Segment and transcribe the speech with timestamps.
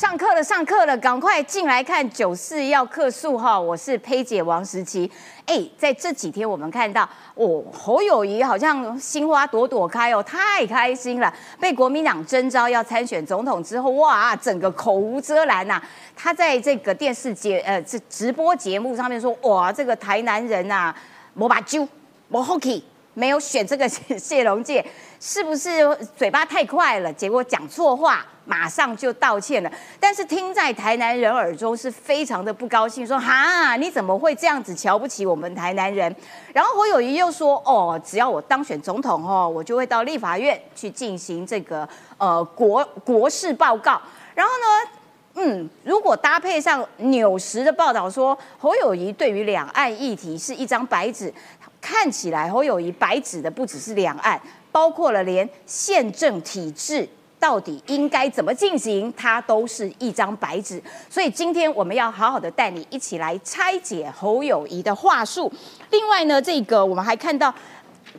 [0.00, 3.60] 上课了，上课了，赶快进来看九四要客诉哈！
[3.60, 5.12] 我是佩姐王时琪。
[5.44, 11.30] 哎，在这几天我们看到，哦，侯友谊好像心花朵朵开哦，太开心了。
[11.60, 15.78] 被国民党征召要参选总统之后，哇，整个口无遮拦呐。
[16.16, 20.94] 他在这个电视节呃这直播节目上面说，哇，这个台南人呐，
[21.34, 21.86] 莫把揪，
[22.28, 22.82] 我 hockey。
[23.14, 24.84] 没有选这个谢龙介，
[25.20, 27.12] 是不是嘴巴太快了？
[27.12, 29.70] 结果讲错话，马上就道歉了。
[29.98, 36.14] 但是听在台南人耳中是非常的不高兴，说哈，你怎么会这样子瞧不起我们台南人？
[36.52, 44.00] 然后侯友谊又说，哦，只要我当选总统哦，我就会到立法院去进行这个呃国国事报告。
[44.34, 44.90] 然后呢，
[45.34, 51.32] 嗯，如果搭配上纽时的报道说，侯友谊对于两岸议题是一张白纸。
[51.80, 54.40] 看起来侯友谊白纸的不只是两岸，
[54.70, 60.82] 包括了连宪政体制到底应该怎么进行，它都是一张白纸。
[61.08, 65.50] 所以今天我们要好好的带你一起来拆解侯友谊的话术。
[65.90, 67.52] 另外呢，这个我们还看到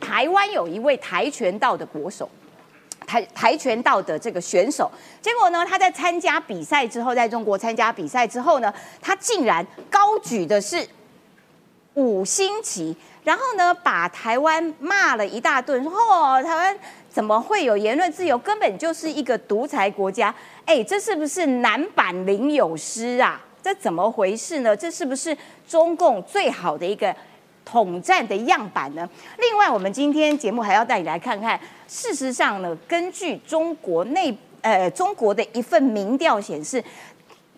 [0.00, 2.28] 台湾有一位跆拳道的国手，
[3.06, 10.84] 跆跆拳道的这个选手，结果呢，他在参加比赛之后，在中国参加比赛之后呢，他竟然高举的是
[11.94, 12.96] 五星级。
[13.24, 16.76] 然后呢，把台湾骂了一大顿，说哦，台湾
[17.08, 18.36] 怎么会有言论自由？
[18.36, 20.34] 根本就是一个独裁国家。
[20.64, 23.40] 哎，这是不是男版林有诗啊？
[23.62, 24.76] 这怎么回事呢？
[24.76, 25.36] 这是不是
[25.68, 27.14] 中共最好的一个
[27.64, 29.08] 统战的样板呢？
[29.38, 36.82] 另外，我们今天节目还要带你来看看，事实上呢，根据中国内呃中国的一份民调显示。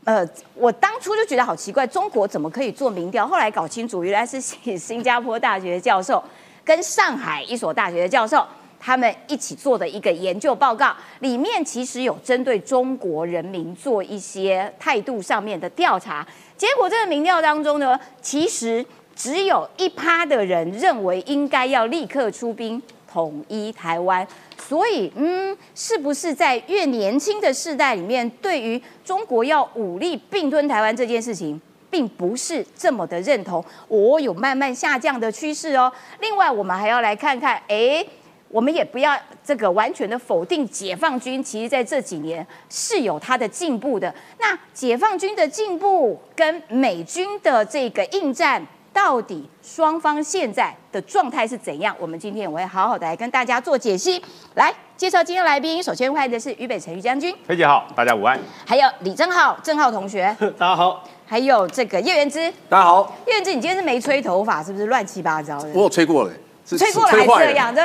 [0.05, 3.27] 呃，我当初就觉得好奇怪，中国怎么可以做民调？
[3.27, 6.22] 后来搞清楚，原来是新 新加坡大学的教授
[6.62, 8.47] 跟上海一所大学的教授
[8.78, 16.27] 他们一起做的一个研究报告，里面其实有针对中国人民做一些态度上面的调查。
[16.55, 18.84] 结果这个民调当中呢，其实
[19.16, 22.81] 只有一趴的人认为应该要立刻出兵
[23.14, 24.26] 统一台湾。
[24.58, 33.64] 所以，嗯，是不是在越年轻的世代里面，对于中国要武力并吞台湾这件事情，并不是这么的认同？
[33.86, 35.92] 我有慢慢下降的趋势哦。
[36.19, 38.04] 另外，我们还要来看看，哎，
[38.48, 44.12] 我们也不要这个完全的否定解放军，其实在这几年是有它的进步的。
[44.41, 48.66] 那解放军的进步跟美军的这个应战。
[48.94, 51.94] 到底双方现在的状态是怎样？
[51.99, 54.22] 我们今天我会好好的来跟大家做解析。
[54.55, 58.38] 来介绍今天来宾，首先欢迎的是于北辰于将军，崔姐好，大家午安。
[58.65, 61.03] 还有李正浩，正浩同学，大家好。
[61.27, 63.12] 还有这个叶元之，大家好。
[63.27, 65.69] 叶元之，你今天是没吹头发，是不是乱七八糟的？
[65.75, 66.32] 我有吹过了，
[66.66, 67.82] 吹过了还这样，这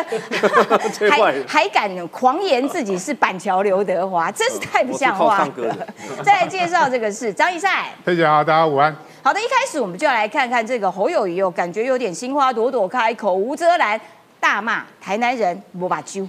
[1.12, 5.88] 还还敢狂言自己是板桥刘德华，真是太不像话了。
[6.24, 8.96] 再来介绍这个是张一赛， 飞姐好，大家午安。
[9.22, 14.00] 好的，一开始我们就要来看看这个侯友谊哦，感觉有点心花朵朵开，口无遮拦，
[14.40, 16.28] 大骂台南人无把揪。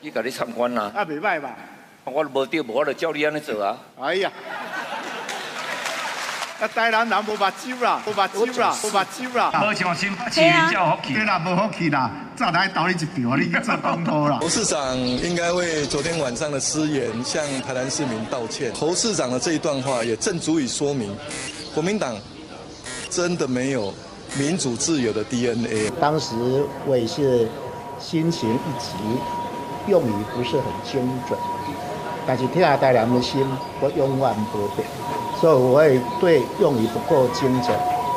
[0.00, 0.90] 你甲你参观啦？
[0.94, 1.50] 啊，袂歹吧？
[2.04, 3.78] 我无对，无我就教你安尼做啊。
[4.00, 4.30] 哎呀！
[6.60, 9.50] 啊，台南人无把揪啦，无把揪啦，无把揪啦。
[9.60, 10.40] 无像新北市
[10.72, 11.14] 叫福气。
[11.14, 12.10] 对啦，无福气啦。
[12.36, 13.46] 再来倒你一票，你
[14.04, 14.38] 做啦。
[14.40, 18.72] 侯市长应该为昨天晚上的失言向台南市民道歉。
[18.74, 21.16] 侯市长的这一段话也正足以说明，
[21.74, 22.14] 国民党
[23.10, 23.92] 真的没有
[24.36, 25.90] 民主自由的 DNA。
[26.00, 26.34] 当时
[26.86, 27.48] 我也是
[27.98, 28.94] 心情一急，
[29.88, 31.38] 用语不是很精准，
[32.26, 33.44] 但是听下台南的心，
[33.80, 34.86] 我永远不变，
[35.40, 37.76] 所以我会对用语不够精准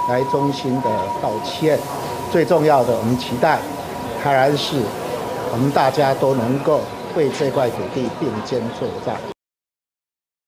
[0.10, 0.90] 来衷心的
[1.22, 1.80] 道歉。
[2.32, 3.60] 最重要的，我们期待。
[4.22, 4.82] 台然是
[5.52, 6.82] 我们大家都能够
[7.16, 9.16] 为这块土地并肩作战，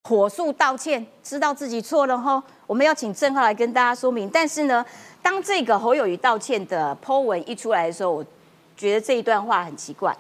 [0.10, 4.30] 火速道歉，知道自己错了后，我们要请郑浩来跟大家说明。
[4.30, 4.86] 但是呢，
[5.22, 8.26] 当这个侯友谊道歉的 Po 文一出来的时候，我
[8.76, 10.16] 觉得这一段话很奇怪。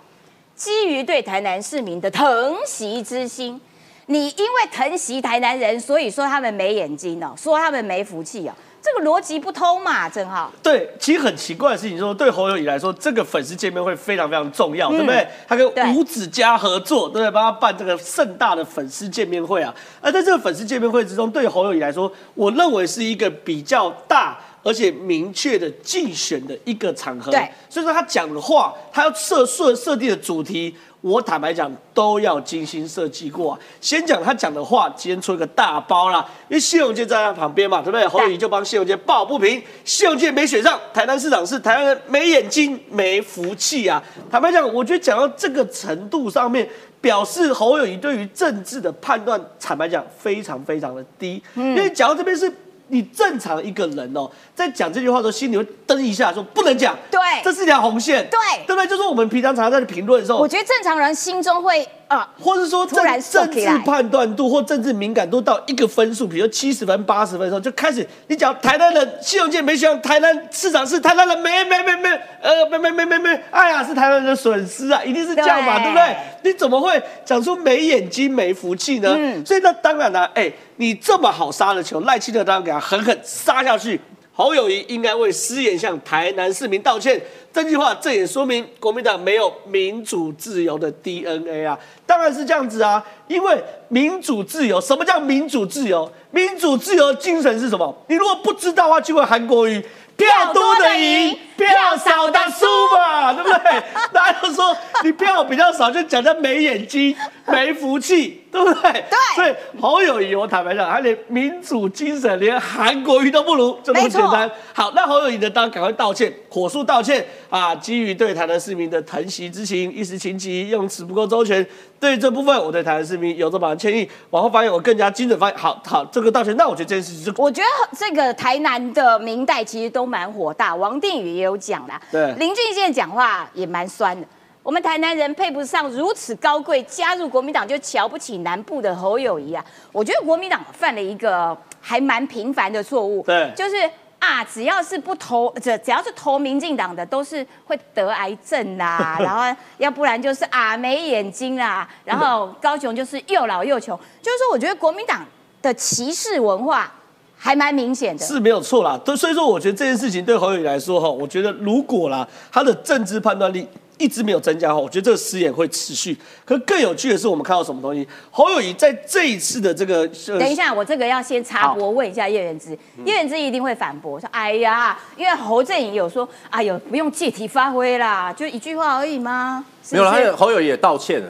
[0.55, 3.59] 基于对台南市民的疼惜之心，
[4.09, 8.53] 你因为疼惜台南人，所以说他们没眼睛哦，说他们没福气哦。
[8.81, 10.51] 这个逻辑不通嘛，正好。
[10.63, 15.27] 对，其实很奇怪的事情，说对侯友谊来说，这个粉丝见面会非常非常重要，对不对？
[15.47, 17.29] 他跟吴子嘉合作，对不对？
[17.29, 19.71] 帮他办这个盛大的粉丝见面会啊。
[20.01, 24.39] 而在这个粉丝见面会之中，对侯友谊来说，我认为是一个比较大。
[24.61, 27.31] 而且明确的竞选的一个场合。
[27.31, 30.75] 对，所以说他讲的话，他要设设设定的主题。
[31.01, 33.57] 我坦白讲，都要精心设计过。
[33.79, 38.05] 先讲他讲的话，今天出一个大包啦，因为谢永健站在他旁边嘛，对不对？
[38.07, 44.03] 侯友宜就帮谢永健抱不平，谢永健没选上，台南市长是台湾人没眼睛没福气啊！
[44.29, 46.67] 坦白讲，我觉得讲到这个程度上面，
[46.99, 51.41] 表示侯友宜对于政治的判断，坦白讲非常非常的低。
[51.55, 52.51] 因为讲到这边是。
[52.89, 58.87] 你正常一个人哦，在讲这句话的时候，心里会噔一下，说不能讲，对，这是一条红线，对，对不对？
[58.87, 61.87] 就是我们平常常在评论的时候，我觉得正常人心中会。
[62.09, 72.09] 啊，或者说政政治判断度或政治敏感度到一个分数，比如七十分、八十分的时候，就开始你讲台南人信用界没选台南市长是台南人没没没没
[72.41, 76.17] 呃没没没没没，哎呀是台南人的损失啊，一定是这样嘛，对不对？
[76.41, 79.15] 你怎么会讲出没眼睛没福气呢？
[79.45, 84.01] 所以那当然了，哎，你这么好杀的球，赖清德当然给他狠狠杀下去。
[84.39, 87.21] 侯友谊应该为失言向台南市民道歉。
[87.51, 91.77] 这句话，这也说明国民党没有民主自由的 DNA 啊！
[92.05, 96.09] 当然是这样子啊，因为民主自由，什么叫民主自由？
[96.31, 97.93] 民主自由精神是什么？
[98.07, 99.83] 你如果不知道的话，就问韩国瑜。
[100.15, 103.83] 票多的赢，票少的输嘛，对不对？
[104.13, 107.15] 大家都说你票比较少，就讲他没眼睛、
[107.45, 108.91] 没福气，对不对？
[108.91, 109.35] 对。
[109.35, 114.49] 所以侯友谊，我坦白讲，他连民主精神，连韩国瑜都不如，就这么简单。
[114.73, 117.75] 好，那侯友谊呢，当然赶快道歉，火速道歉啊！
[117.75, 121.65] 基于对台南市民的疼惜之情，一时情急，用词不够周全。
[121.99, 124.09] 对这部分，我对台南市民有这么歉意。
[124.29, 125.57] 往后发言，我更加精准发言。
[125.57, 126.55] 好好，这个道歉。
[126.55, 130.73] 那我觉得这件事情是，我觉得这个台南的明代其实都蛮火大。
[130.73, 134.25] 王定宇也有讲啦，对，林俊宪讲话也蛮酸的。
[134.69, 139.65] 我们台南人配不上如此高贵，加入国民党就瞧不起南部的侯友谊啊。
[139.91, 143.75] 我觉得国民党犯了一个还蛮频繁的错误，对，就是。
[144.19, 155.25] 啊，只要是不投，这只要是投民进党的，都是会得癌症啦， 然后要不然就是啊没眼睛啦，然后高雄就是又老又穷，就是说，我觉得国民党
[155.61, 156.93] 的歧视文化
[157.37, 158.99] 还蛮明显的，是没有错啦。
[159.05, 163.65] 对，所以说，我觉得这件事情对侯友宜来说，哈，我觉得如果啦，他的政治判断力。
[163.99, 166.17] 一直没有增加哈，我觉得这个失言会持续。
[166.45, 168.07] 可更有趣的是，我们看到什么东西？
[168.31, 170.07] 侯友谊在这一次的这个……
[170.39, 172.71] 等一下，我这个要先插播问一下叶元之，
[173.05, 181.27] 叶元之一定会反驳说：“哎呀，因为侯振颖有说，哎呦，不用借题发挥啦，就一句话而已吗？”没有了，侯友谊也道歉了。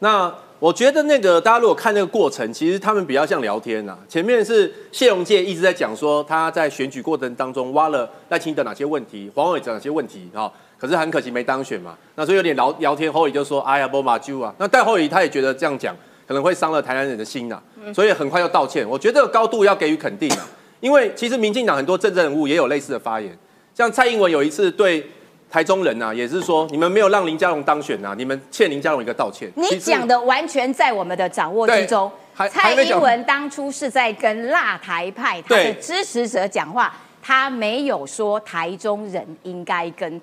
[0.00, 3.96] 那我觉得那个大家如果看那个过程，其实他们比较像聊天呐。
[4.06, 10.52] 前面是谢荣介一直在讲说他在选举过程当中挖了赖清德哪些问题，黄伟哲哪些问题啊。
[10.78, 15.96] 可是很可惜没当选嘛，那所以有点聊聊天，后裔就说：“哎呀，不马就啊。”那戴后裔他也觉得这样讲
[16.28, 17.58] 可能会伤了台南人的心呐，
[17.94, 18.86] 所以很快要道歉。
[18.86, 20.46] 我觉得这个高度要给予肯定啊，
[20.80, 23.34] 因为其实民进党很多政治人物也有类似的发言，
[23.74, 25.06] 像蔡英文有一次对
[25.50, 29.50] 台中人呐，也是说你们没有让林佳龙当选呐，你们欠林佳龙一个道歉。
[29.56, 32.10] 你讲的完全在我们的掌握之中。
[32.50, 40.20] 蔡英文当初是在跟辣台派他的支持者讲话，他没有说台中人应该跟。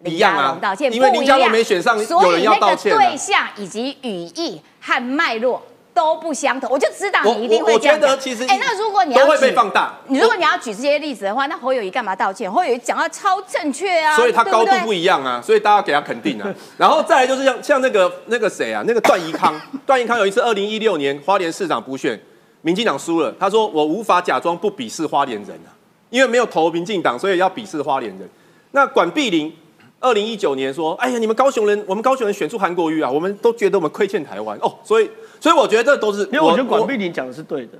[0.00, 2.76] 林佳龙，道歉，因为林佳龙没选上，所以那个。
[2.76, 5.62] 对象以及语义和脉络
[5.94, 7.94] 都不相同，我就知道你一定会这样。
[7.94, 12.50] 我觉得其实，哎，那如果你要会被放大，你如果你要举这些例子的话，那侯友谊干嘛道歉？
[12.50, 16.52] 侯友谊讲话超正确啊，所以他高度不一样啊，所以大家给他肯定啊。
[16.76, 19.54] 然后再来就是像像那个那个谁啊，那个段宜康，
[19.86, 22.20] 段宜康有一次二零一六年花莲市长补选，
[22.62, 25.70] 民进党输了，他说我无法假装不鄙视花莲人啊，
[26.10, 28.28] 因为没有投民进党，所以要鄙视花莲人。
[28.72, 29.54] 那管碧玲。
[30.04, 34.54] 二零一九年说，哎呀，你们高雄人，我们高雄人选出韩国瑜啊，我们都觉得我们亏欠台湾。
[34.60, 35.10] 哦，所以，
[35.40, 37.78] 所以我觉得这都是，因为我觉得管碧玲讲的是对的，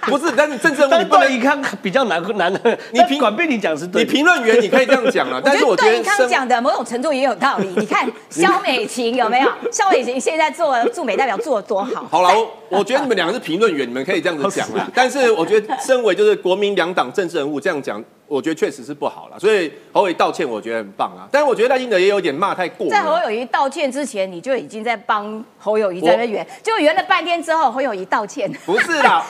[0.06, 9.50] 不是，但是政治你不能一看比较难难的，你评管被你讲是对，你评论员你可以这样讲啊，但是我觉得康讲的某种程度也有道理， 你看肖美琴有没有？
[9.72, 12.30] 肖美琴现在做驻美代表做的多好，好了，
[12.68, 18.02] 我觉得你们两个是评论员，你们可以这样子讲了，但是我觉得身为就是国民两党政治人物这样讲。
[18.30, 21.26] 我觉得确实是不好了，所以侯友谊道歉，我觉得很棒啊。
[21.32, 22.86] 但是我觉得赖清德也有点骂太过。
[22.90, 28.52] 在侯友谊道歉之前，你就已经在帮侯友谊在那圆，就圆了半天之后，侯友谊道歉。
[28.66, 29.24] 不是啦，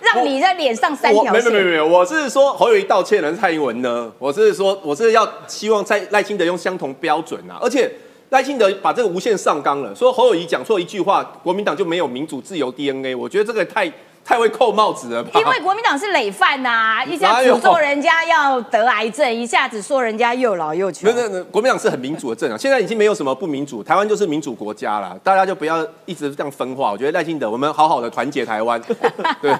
[0.01, 1.33] 让你在脸上三条线。
[1.33, 4.11] 没有没有没有，我是说侯友谊道歉，是蔡英文呢？
[4.19, 7.91] 我是说我是要希望蔡赖清德用相同标准啊，而且
[8.29, 13.91] 赖清德把这个无限上纲了，说侯友谊讲错一句话，国民党就没有民主自由 DNA，我觉得这个太。
[14.23, 15.39] 太会扣帽子了吧？
[15.39, 21.13] 因为国民党是累犯呐， 一下诅咒人家要得癌症，一下子说人家又老又穷。
[21.13, 26.91] 那那国民党是很民主的政党，现在已经没有什么不民主，台湾就是民主国家了， 大家就不要一直这样分化。
[26.91, 28.79] 我觉得赖清德，我们好好的团结台湾。
[29.41, 29.51] 对，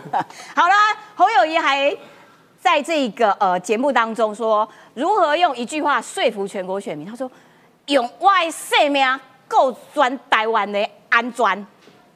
[0.56, 0.74] 好了，
[1.16, 1.96] 侯友谊还
[2.62, 7.08] 在这个呃节目当中说，如何用一句话说服全国选民？
[7.08, 7.30] 他说，
[7.88, 11.68] 用我的性命够专台湾的安全。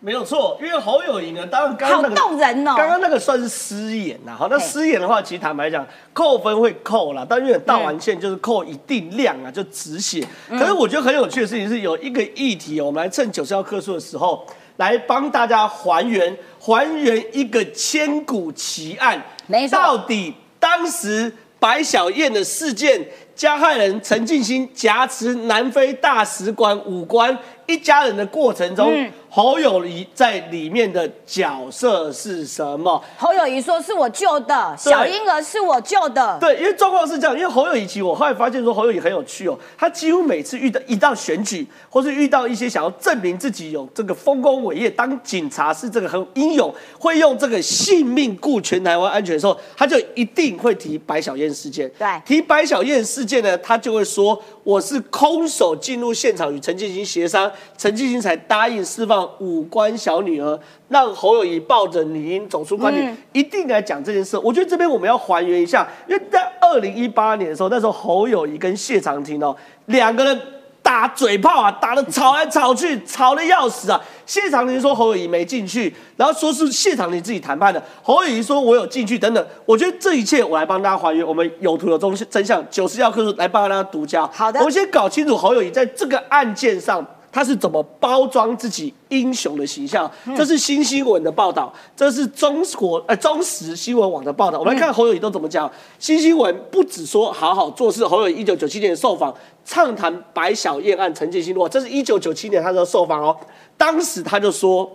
[0.06, 2.76] 没有错，因为侯友谊呢，当然刚好刚那个动人哦。
[2.78, 5.84] 刚刚那个算是失言呐，好，那失言的话，其实坦白讲，
[6.14, 10.24] 扣分会扣啦，但因为道完歉就是扣一定量啊，就止血。
[10.48, 14.46] 可是我觉得很有趣的事情是，有一个议题哦，我们来趁九十号课数的时候，
[14.78, 19.76] 来帮大家还原还原一个千古奇案，没错。
[19.76, 27.36] 到底当时白小燕的事件，加害人陈进兴挟持南非大使馆武官
[27.68, 33.04] 一家人的过程中，嗯侯友谊在里面的角色是什么？
[33.18, 36.38] 侯友谊说是我救的，小婴儿是我救的。
[36.40, 51.92] 对，因为状况是这样，因为侯友谊其实我后来发现说侯友谊很有趣哦，他几乎每次遇到一到选举，或是遇到一些想要证明自己有这个丰功伟业，当警察是这个很英勇，会用这个性命顾全台湾安全的时候，他就一定会提白小燕事件。
[52.00, 64.36] 对提白小燕事件呢，他就会说我是空手进入现场与陈进兴协商，陈进兴才答应释放五官小女儿，让侯友谊抱着女婴走出官邸，嗯一定来讲这件事。
[64.40, 69.56] 我觉得这边我们要还原一下，因为在二零一八年的时候，那时候侯友谊跟谢长廷哦
[69.86, 70.42] 两个人。
[70.86, 74.00] 打嘴炮啊，打的吵来吵去，吵的要死啊！
[74.28, 79.44] 谢长廷说侯友谊没进去，然后说是谢长廷自己谈判的，侯友谊说我有进去等等。
[79.66, 84.30] 我觉得这一切我来帮大家还原，我们有图有真真相，九十要课来帮大家独家。
[84.32, 87.04] 好的我们先搞清楚侯友谊在这个案件上。
[87.36, 90.10] 他是怎么包装自己英雄的形象？
[90.38, 94.58] 这是新新闻的报道，这是中国呃中时新闻网的报道。
[94.58, 95.70] 我们来看侯友谊都怎么讲。
[96.00, 103.36] 新新闻不只说好好做事，侯友谊一九九七年受访畅谈白小燕案陈建新落，这是一九九七年他的受访哦。
[103.76, 104.90] 当时他就说：“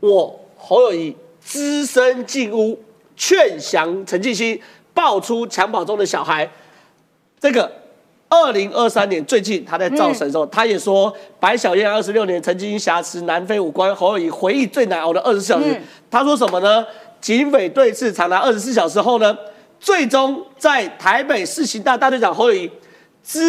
[0.00, 2.76] 我侯友谊只身进屋
[3.14, 4.60] 劝降陈建新，
[4.92, 6.50] 爆出襁褓中的小孩。”
[7.38, 7.70] 这个
[8.44, 15.80] 二零二三年最近他在造神的时候，他也说白小燕二十六年曾经挟持南非武官侯友谊，回忆最难熬的二十四小时。
[16.10, 16.84] 他说什么呢？
[17.20, 19.36] 警匪对峙长达二十四小时后呢，
[19.80, 22.70] 最终在台北市刑大大队长侯友谊
[23.22, 23.40] 只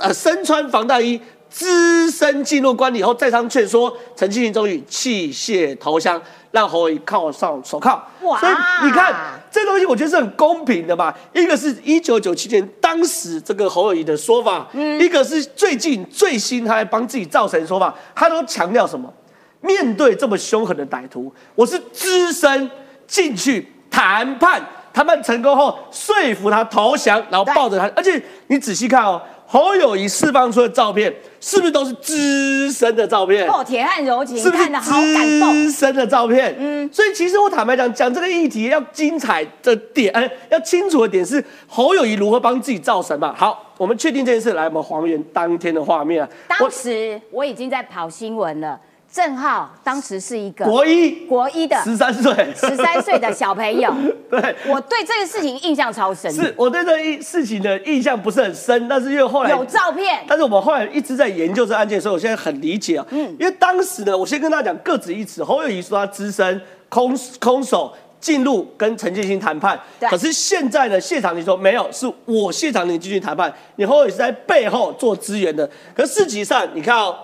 [0.00, 1.20] 呃身穿防弹衣。
[1.50, 8.00] 只身进入关里后，再三劝说，陈庆终于弃械投降，让侯友谊铐上手铐。
[8.22, 8.52] 哇所以
[8.84, 9.14] 你看，
[9.50, 11.14] 这东西我觉得是很公平的嘛。
[11.32, 14.66] 一个是一九九七年当时这个侯友谊的说法，
[15.00, 19.12] 一个是最近最新他还帮自己造神说法，他都强调什么？
[19.60, 22.70] 面对这么凶狠的歹徒，我是只身
[23.08, 24.64] 进去谈判，
[24.94, 33.48] 谈判成功后说服他投降，然后抱着他，而且你仔细看哦，侯友谊释放出的照片是不是都是资深的照片？
[33.48, 35.52] 哦，铁汉柔情，是不是看的好感动。
[35.54, 36.54] 资深的照片？
[36.58, 43.34] 嗯，所以其实我坦白讲，讲这个议题要精彩的点，呃，要清楚的点是侯友谊如何帮自己造神嘛。
[43.34, 46.28] 好，我们确定这件事，来，我们还原当天的画面啊。
[46.46, 48.78] 当时我已经在跑新闻了，
[49.18, 53.92] 郑浩当时是一个国一国一的十三岁，十三岁的小朋友，
[54.30, 54.54] 对。
[54.68, 56.32] 我对这个事情印象超深。
[56.32, 63.04] 是我对这一事情的印象不是很深，但是因为后来有照片，但是我们后来一直在研究这案件，所以我现在很理解啊。
[63.10, 65.42] 嗯，因为当时呢，我先跟大家讲各执一词。
[65.42, 75.68] 侯友谊说他资深空空手进入跟陈建新谈判，对可是现在呢，谢长廷说没有，是我谢长廷进去谈判，你侯友谊是在背后做支援的。
[75.92, 77.16] 可事实上，你看哦，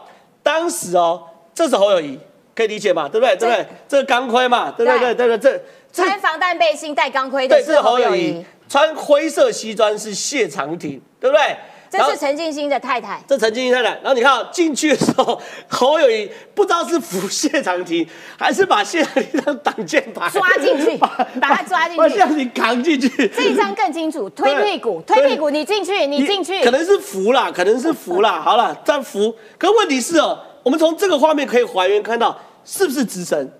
[0.42, 1.22] 当时哦，
[1.54, 2.18] 这是侯友谊，
[2.54, 3.08] 可以理解嘛？
[3.08, 3.36] 对不对？
[3.36, 3.66] 对不对？
[3.88, 4.72] 这是钢盔嘛？
[4.76, 5.14] 对不对？
[5.14, 11.56] 对对对对，这这穿防弹背心、戴钢盔的对，是是侯友谊穿灰色西装是谢长廷，对不对？
[11.90, 13.22] 这是陈静心的太太。
[13.28, 18.04] 这陈静心太太，然后你看哦进去的时候， 侯友谊不知道是扶谢长廷，
[18.36, 21.08] 还是把谢长廷当挡箭牌抓进去 把
[21.40, 23.28] 他抓进去把谢长廷扛进去。
[23.28, 26.72] 这一张更清楚，推屁股，推屁股，你进去，你进去可。
[26.72, 28.40] 能是扶啦，可能是扶啦。
[28.42, 29.32] 好了，这样扶。
[29.56, 33.52] 可问题是哦，我们从这个画面可以还原看到，是不是资深？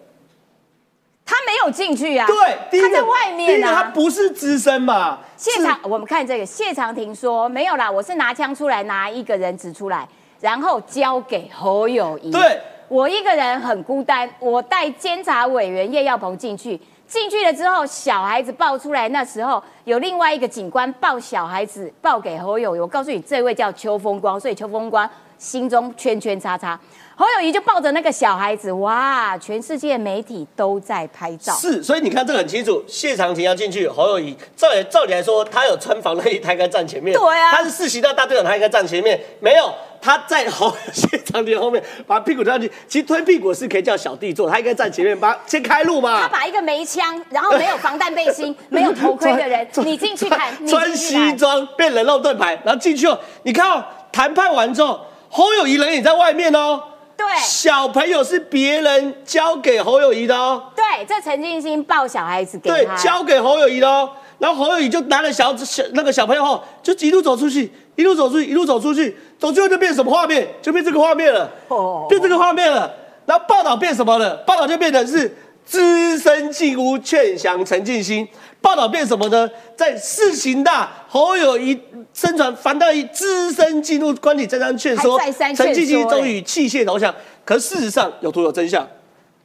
[1.26, 3.84] 他没有进去啊，对，第一个他在外第一个他。
[3.84, 5.20] 不是资深嘛？
[5.38, 10.06] 是谢长，我们看这个，谢长廷说没有啦，我是拿枪出来，拿一个人指出来，
[10.40, 12.30] 然后交给侯友谊。
[12.30, 22.78] 对，我一个人很孤单，我带监察委员叶耀鹏进去，进去了之后，小孩子抱出来，那时候有另外一个警官抱小孩子抱给侯友谊。
[22.78, 25.08] 我告诉你，这位叫邱风光，所以邱风光
[25.38, 26.78] 心中圈圈叉叉。
[27.16, 29.38] 侯友谊就抱着那个小孩子，哇！
[29.38, 31.52] 全世界媒体都在拍照。
[31.54, 37.16] 是，所以你看这个很清楚，谢长廷要进去，侯友谊照理照理来说，他有穿防弹衣，他应该站前面。
[37.16, 39.21] 对啊他是世袭到大队长，他应该站前面。
[39.38, 42.68] 没有，他在侯谢长廷后面，把屁股推上去。
[42.88, 46.18] 其实推屁股是可以叫小弟做，他应该站前面，把先开路嘛。
[46.23, 56.83] 他把一个没枪，然后没有防弹背心、没有头盔的人，你进去看，穿西装变人肉盾牌，然后进去哦，你看哦，谈判完之后，侯友谊人也在外面哦。
[57.16, 60.62] 对小朋友是别人交给侯友谊的哦。
[60.75, 64.11] 对，这陈进兴抱小孩子给对，他，交给侯友谊的哦。
[64.38, 70.47] 然后侯友谊就拿了小小那个小朋友后，就一路走出去，一路走出去，一路走出去，走最后就变什么画面？
[70.61, 72.92] 就变这个画面了，哦变这个画面了。
[73.26, 74.35] 然后报道变什么了？
[74.38, 78.26] 报道就变成是资深进屋劝降陈进兴。
[78.64, 79.47] 报道变什么呢？
[79.76, 81.78] 在事情大侯友谊
[82.14, 85.21] 身传樊大义资深进入官邸，再三劝说
[85.54, 87.14] 陈进兴终欸于弃械投降。
[87.44, 88.88] 可事实上有图有真相，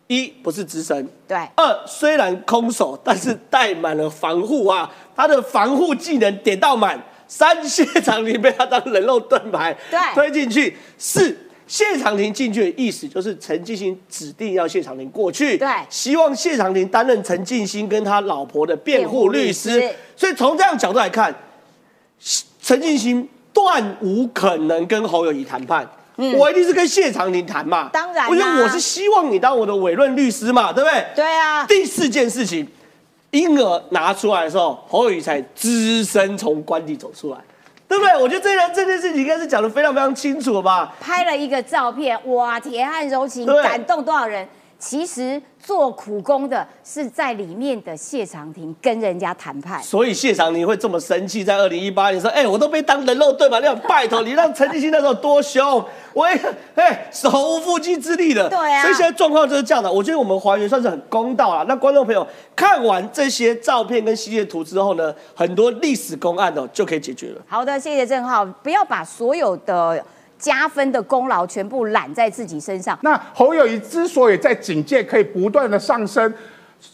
[0.08, 6.98] 一不是资深，对二虽然空手，但是带满了防护啊，他的防护技能点到满。
[7.28, 10.76] 三谢长廷被他当人肉盾牌对推进去。
[10.98, 11.38] 四
[11.70, 15.70] 谢长廷进去的意思就是陈进兴指定要谢长廷过去，对。
[15.88, 19.94] 希望谢长廷担任陈进兴跟他老婆的辩护律师。
[20.16, 21.34] 所以从这样角度来看，
[22.60, 25.88] 陈进兴断无可能跟侯友谊谈判。
[26.38, 31.06] 我一定是跟谢长廷谈嘛，嗯当然啦我觉得我是希望你当我的委任律师嘛，对不对？
[31.16, 32.68] 对啊，第四件事情，
[33.32, 37.38] 婴儿拿出来的时候，侯友谊才只身从官邸走出来，
[37.90, 38.16] 对不对？
[38.22, 40.94] 我觉得这件这件事情应该是讲的非常非常清楚吧？
[41.02, 44.48] 拍了一个照片，哇，铁汉柔情，感动多少人？
[44.80, 49.84] 其实做苦工的是在里面的谢长廷跟人家谈判。
[49.84, 55.84] 所以谢长廷会这么生气，在二零一八年说：“哎、我都被当人肉对吧，你想拜托你让陈立新那时候多凶，
[56.14, 56.42] 我也
[56.76, 59.92] 哎手无缚鸡之力的。”对啊所以现在状况就是这样的。
[59.92, 61.66] 我觉得我们还原算是很公道了。
[61.66, 67.42] 那观众朋友看完这些照片跟系列图之后呢，很多历史公案哦就可以解决了。
[67.48, 70.02] 好的，谢谢郑浩，不要把所有的
[70.40, 72.98] 加分的功劳全部揽在自己身上。
[73.04, 76.34] 那侯友谊之所以在警界可以不断的上升，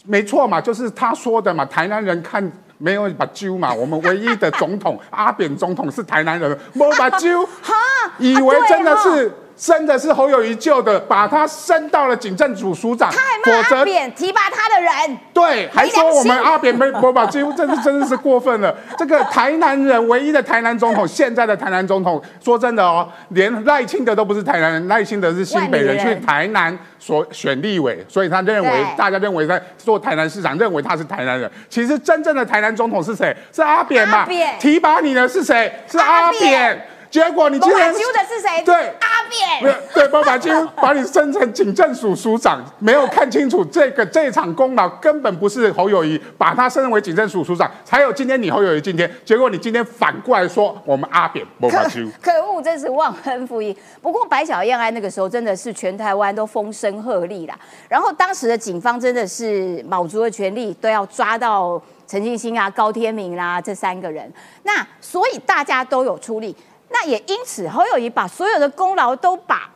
[0.04, 2.52] 没错嘛，就是他说的嘛，台南人看。
[2.78, 7.72] 没有把揪嘛，我们唯一的总统 阿扁总统是台南人，没把揪， 哈，
[8.18, 18.76] 以为真的是真的是侯友谊救的，把他升到了警政署署长，他还骂阿扁提拔他的人，对，还说我们阿扁没没把几乎真是真的是过分了。
[18.98, 31.50] 这个台南人唯一的台南总统，现在的台南总统，说真的哦，连赖清德都不是台南人，赖清德是新北人，人去台南所选立委，所以他认为大家认为在做台南市长，认为他是台南人。
[31.70, 33.34] 其实真正的台南总统是谁？
[33.50, 34.18] 是阿扁嘛？
[34.18, 35.72] 阿扁提拔你的是谁？
[35.90, 36.88] 是阿扁。
[37.10, 38.62] 结果你罗马竟然揪的是谁？
[38.64, 39.74] 对阿对扁。
[39.94, 49.10] 对，爸爸几乎把你升成警政署署长，没有看清楚这个这场功劳根本不是侯友谊把他升为警政署署长，才有今天你侯友谊今天。
[49.24, 53.76] 结果你今天反过来说我们阿扁不把揪，可恶，真是忘恩负义。
[54.00, 66.54] 不过白小燕案那个时候真的是全台湾都风声鹤唳啦，然后当时的警方真的是卯足了全力都要抓到陈进兴啊、高天明啦、这三个人，那所以大家都有出力，
[66.88, 69.70] 那也因此侯友谊把所有的功劳都把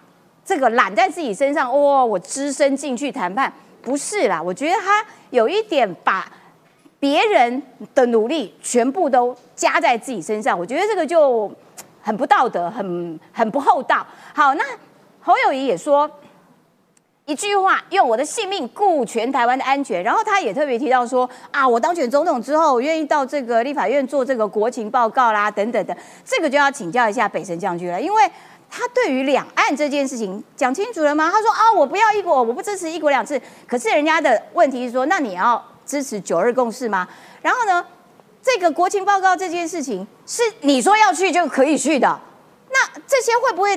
[0.44, 6.30] 这个揽在自己身上，哦，我只身进去谈判，不是啦，我觉得他有一点把。
[6.98, 7.62] 别人
[7.94, 11.50] 的努力全部都加在自己身上，我觉得这个就
[12.02, 14.06] 很不道德，很很不厚道。
[14.34, 14.62] 好，那
[15.22, 16.06] 侯友谊也说
[17.30, 20.02] 一句话，用我的性命顾全台湾的安全。
[20.02, 25.96] 然后他也特别提到说啊，我当选总统之后，我愿意到这个立法院做这个国情报告啦，等等的。
[26.24, 28.30] 这个就要请教一下北辰将军了，因为。
[28.72, 31.28] 他对于两岸这件事情讲清楚了吗？
[31.28, 33.42] 他说啊，我不要一国，我不支持一国两制。
[33.66, 37.08] 可是人家的问题是说，那你要支持九二共识吗？
[37.42, 37.84] 然后呢，
[38.40, 42.20] 这个国情报告这件事情是你说要去就可以去的，
[42.70, 43.76] 那这些会不会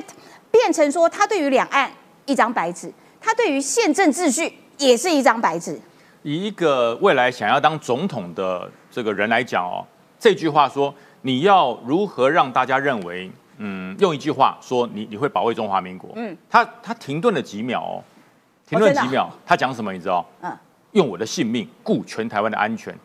[0.52, 1.90] 变成说他对于两岸
[2.26, 2.92] 一张白纸，
[3.24, 5.80] 他对于宪政秩序也是一张白纸？
[6.22, 9.86] 以一个未来想要当总统的这个人来讲哦，
[10.18, 18.04] 这句话说你要如何让大家认为，嗯，用一句话说你你会保卫中华民国，嗯嗯，他他停顿了几秒哦，
[18.68, 20.26] 停顿几秒，他讲什么你知道？
[20.42, 20.54] 嗯
[20.92, 22.96] 用我的性命顾全台湾的安全。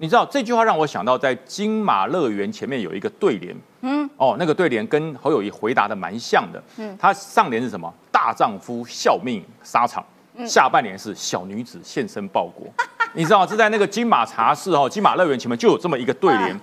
[0.00, 6.62] 你知道这句话让我想到在金马乐园前面有一个对联，嗯，哦，那个对联跟侯友谊回答的蛮像的。
[6.76, 7.92] 嗯，他上联是什么？
[8.12, 10.04] 大丈夫效命沙场，
[10.46, 12.66] 下半联是小女子现身报国。
[13.14, 16.60] 你知道这在那个金马茶室哦，金马乐园前面就有这么一个对联。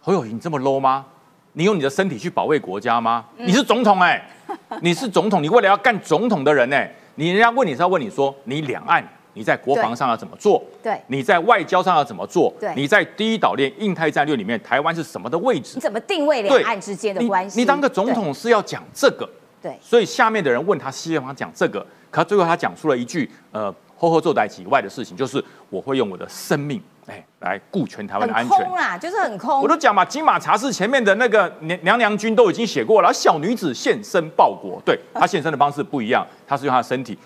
[0.00, 1.06] 侯友谊，你这么 low 吗？
[1.54, 3.24] 你用你的身体去保卫国家吗？
[3.38, 4.22] 你是总统哎、
[4.82, 9.02] 你是总统，你为了要干总统的人呢，你人家问你是要问你说，你两岸
[9.34, 10.62] 你在国防上要怎么做？
[10.82, 12.52] 对，你在外交上要怎么做？
[12.58, 15.80] 对你在第一岛链印太战略里面，台湾是什么的位置你？
[15.80, 17.58] 怎么定位两岸之间的关系？
[17.60, 19.28] 你当个总统是要讲这个，
[19.60, 28.56] 对，所以下面的人问他，希望他讲这个，可最后他讲出了一句，呃，后后奏代以外的事情，就是我会用我的生命，哎，来顾全台湾的安全。
[28.56, 29.60] 空啦，就是很空。
[29.60, 37.18] 我都讲嘛，金马茶室前面的那个娘娘娘军都已经写过了，小女子现身报国，对她现身的方式不一样，她是用她的身体，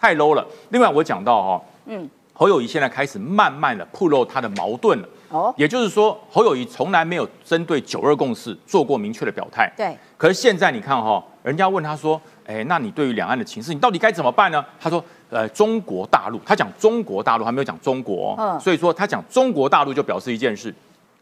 [0.00, 0.46] 太 low 了。
[0.70, 5.08] 另外我讲到哈、嗯，侯友谊现在开始慢慢的暴露他的矛盾了。
[5.30, 9.70] 哦，也就是说，侯友谊从来没有针对九二共识做过明确的表态。
[9.76, 18.36] 对，可是现在你看哈、人家问他说：“哎，那你对于两岸的情势，你到底该怎么办呢？”他说：“呃，中国大陆，他讲中国大陆，还没有讲中国、哦。
[18.38, 20.74] 嗯所以说他讲中国大陆就表示一件事：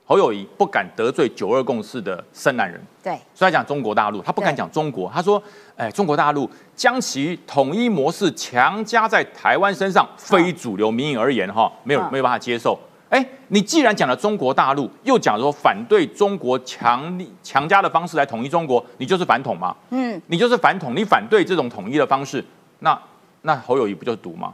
[0.09, 2.81] 侯友谊不敢得罪九二共识的深蓝人。
[3.03, 5.11] 对，所以他讲中国大陆，他不敢讲中国。
[5.13, 5.43] 他说
[5.77, 12.79] ：“哎，中国大陆将其统一模式强加在台湾身上，非主流民意而言，哈，没有嗯没有办法接受。
[13.09, 19.75] 哎，你既然讲了中国大陆，又讲说反对中国强力强加的方式来统一中国，你就是反统嘛？
[19.91, 22.45] 嗯，你就是反统，你反对这种统一的方式，
[22.79, 22.97] 那
[23.43, 24.53] 那侯友谊不就是毒吗？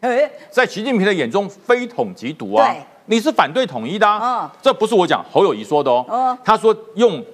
[0.00, 2.82] 哎，在习近平的眼中，非统即毒啊对！
[3.06, 6.04] 你是反对统一的、啊，嗯这不是我讲，侯友谊说的哦。
[6.08, 7.24] 哦他说用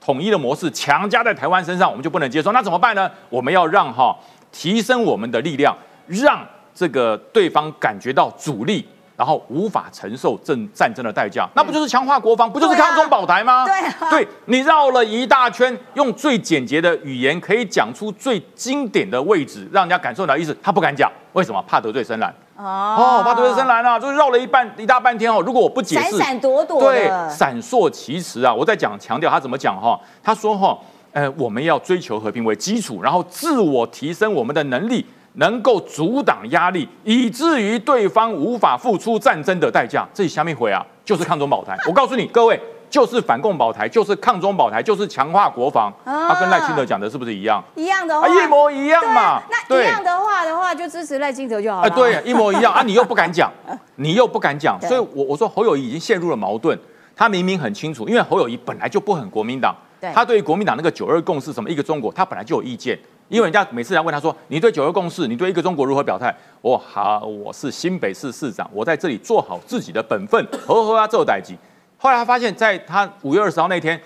[0.00, 2.52] 统一的模式强加在台湾身上，我们就不能接受。
[2.52, 3.10] 那怎么办呢？
[3.28, 4.16] 我们要让哈
[4.52, 8.86] 提升我们的力量，让这个对方感觉到阻力。
[9.16, 13.64] 然后无法承受战战争的代价，那不就是强化国防，不就是抗中保台吗？
[13.64, 20.56] 对啊对你绕了一大圈，用最简洁的语言可以讲出最经典的位置，让人家感受到意思。
[20.60, 21.62] 他不敢讲，为什么？
[21.62, 22.34] 怕得罪深蓝。
[22.56, 25.42] 哦，怕得罪深蓝啊，就是绕了一半一大半天哦。
[25.44, 28.54] 如果我不解释，闪闪躲躲对，的，闪烁其词啊！
[28.54, 30.78] 我在讲强调他怎么讲哈，他说哈，
[31.12, 40.06] 呃，我们要追求和平为基础，然后自我提升我们的能力，能够阻挡压力，以至于对方无法付出战争的代价。
[40.14, 41.76] 这下面回啊，就是抗中保台。
[41.88, 42.60] 我告诉你各位，
[42.94, 45.92] 就是反共保台，就是抗中保台，就是强化国防。
[46.04, 47.60] 啊他跟赖清德讲的是不是一样？
[47.74, 49.42] 一样的话，啊，一模一样嘛啊。
[49.50, 49.84] 那一。
[49.84, 51.88] 样的话的话，就支持赖清德就好了。
[51.88, 52.84] 啊，对，一模一样 啊！
[52.84, 53.50] 你又不敢讲，
[53.96, 56.78] 你又不敢讲，所以我我说侯友谊已经陷入了矛盾。
[57.16, 62.96] 他明明很清楚，因为侯友谊本来就不很国民党对，他对于国民党那个九二共识什么一个中国，他本来就有意见。
[63.28, 71.56] 因为人家每次来问他说：“你对九二共识，你对一个中国如何表态？”我好，我是新北市市长，我在这里做好自己的本分， 呵呵啊做代级。
[72.04, 73.98] 后来他发现，在他五月二十号那天，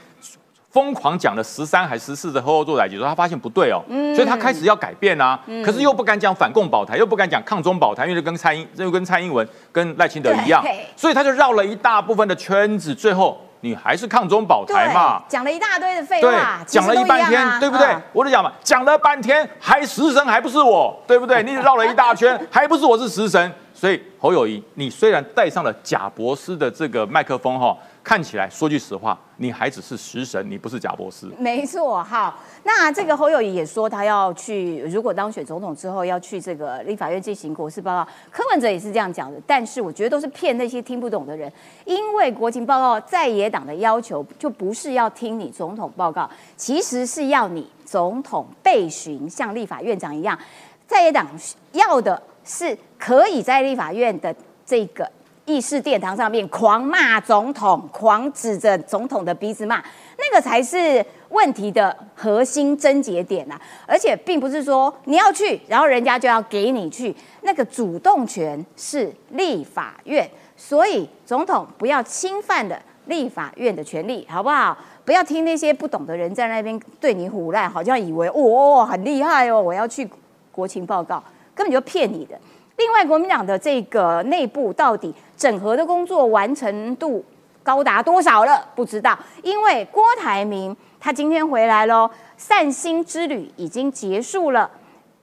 [0.70, 3.82] 疯狂讲了十三还十四的后后做代级，之后他发现不对哦，
[4.14, 15.20] 所以他开始要改变啊，可是又不敢讲反共保台，又不敢讲抗中保台，因为就跟蔡英，就跟蔡英文、跟赖清德一样，所以他就绕了一大部分的圈子，最后你还是抗中保台嘛。
[15.28, 17.88] 讲了一大堆的废对话，，讲了一半天，对不对？
[17.88, 21.42] 嗯我就讲嘛，讲了半天，还食神还不是我，对不对？
[21.42, 23.52] 你绕了一大圈，还不是我是食神。
[23.74, 31.26] 所以侯友谊，你虽然戴上了贾博士的这个麦克风哈，看起来说句实话，你还只是食神，你不是贾博士。
[31.38, 32.34] 没错，哈，
[32.64, 38.10] 那这个侯友谊也说他要去，如果当选总统之后要去这个立法院进行国事报告。
[38.30, 41.52] 柯文哲也是这样讲的，但是我觉得都是骗那些听不懂的人，
[41.84, 50.38] 因为国情报告在野党的要求就不是要听你总统报告，其实是要你总统被询，像立法院长一样，
[50.86, 51.28] 在野党
[51.72, 54.34] 要的是可以在立法院的
[54.64, 55.10] 这个
[55.48, 59.82] 议事殿堂上面狂骂总统，狂指着总统的鼻子骂，
[60.18, 63.58] 那个才是问题的核心症结点啊！
[63.86, 74.76] 而且并不是说你要去，然后人家就要给你去，那个主动权是立法院，所以总统不要侵犯的立法院的权利，好不好？
[75.06, 80.06] 不要听那些不懂的人在那边对你胡乱，好像以为哦很厉害哦，我要去
[80.52, 81.22] 国情报告，
[81.54, 82.38] 根本就骗你的。
[82.78, 87.24] 另外，国民党的这个内部到底整合的工作完成度
[87.62, 88.66] 高达多少了？
[88.74, 94.70] 不知道，因为郭台铭他今天回来喽，散心之旅已经结束了。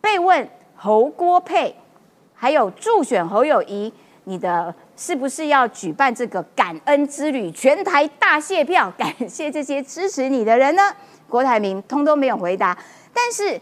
[0.02, 1.74] 被问侯郭配，
[2.34, 3.92] 还有助选侯友谊，
[4.26, 10.84] 你的是不是要举办这个感恩之旅，全台大谢票，感谢这些支持你的人呢？
[11.30, 12.78] 郭台铭通通没有回答，
[13.14, 13.60] 但是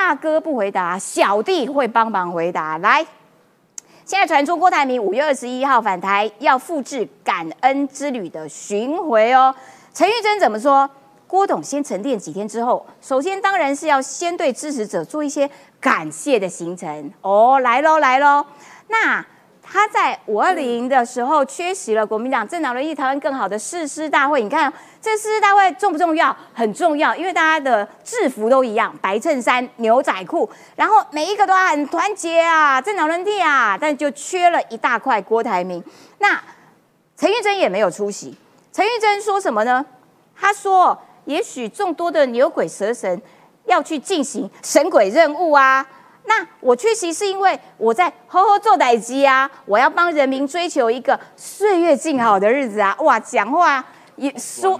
[0.00, 2.78] 大哥不回答，小弟会帮忙回答。
[2.78, 3.04] 来，
[4.04, 9.52] 现在传出郭台铭五月二十一号返台，要复制感恩之旅的巡回哦。
[9.92, 10.88] 陈玉珍怎么说？
[11.26, 17.58] 郭董先沉淀几天之后，首先当然是要先对支持者做一些感谢的行程哦。
[17.58, 18.46] 来喽，来喽。
[18.86, 19.22] 那
[19.70, 24.42] 他在五二零的时候缺席了国民党政党轮替台湾更好的誓师大会。
[24.42, 26.34] 你看这誓师大会重不重要？
[26.54, 35.84] 很重要，因为大家的制服都一样，白衬衫、牛仔裤，然后每一个都很团结啊，政党轮替啊，但就缺了一大块郭台铭。
[36.18, 36.42] 那
[37.16, 38.36] 陈玉珍也没有出席。
[38.72, 39.84] 陈玉珍说什么呢？
[40.40, 43.20] 他说：“也许众多的牛鬼蛇神
[43.66, 45.86] 要去进行神鬼任务啊。”
[46.28, 52.94] 那我缺席是因为我在呵呵做代机啊，我要帮人民追求一个岁月静好的日子啊！
[53.00, 53.82] 哇，讲话
[54.16, 54.78] 也说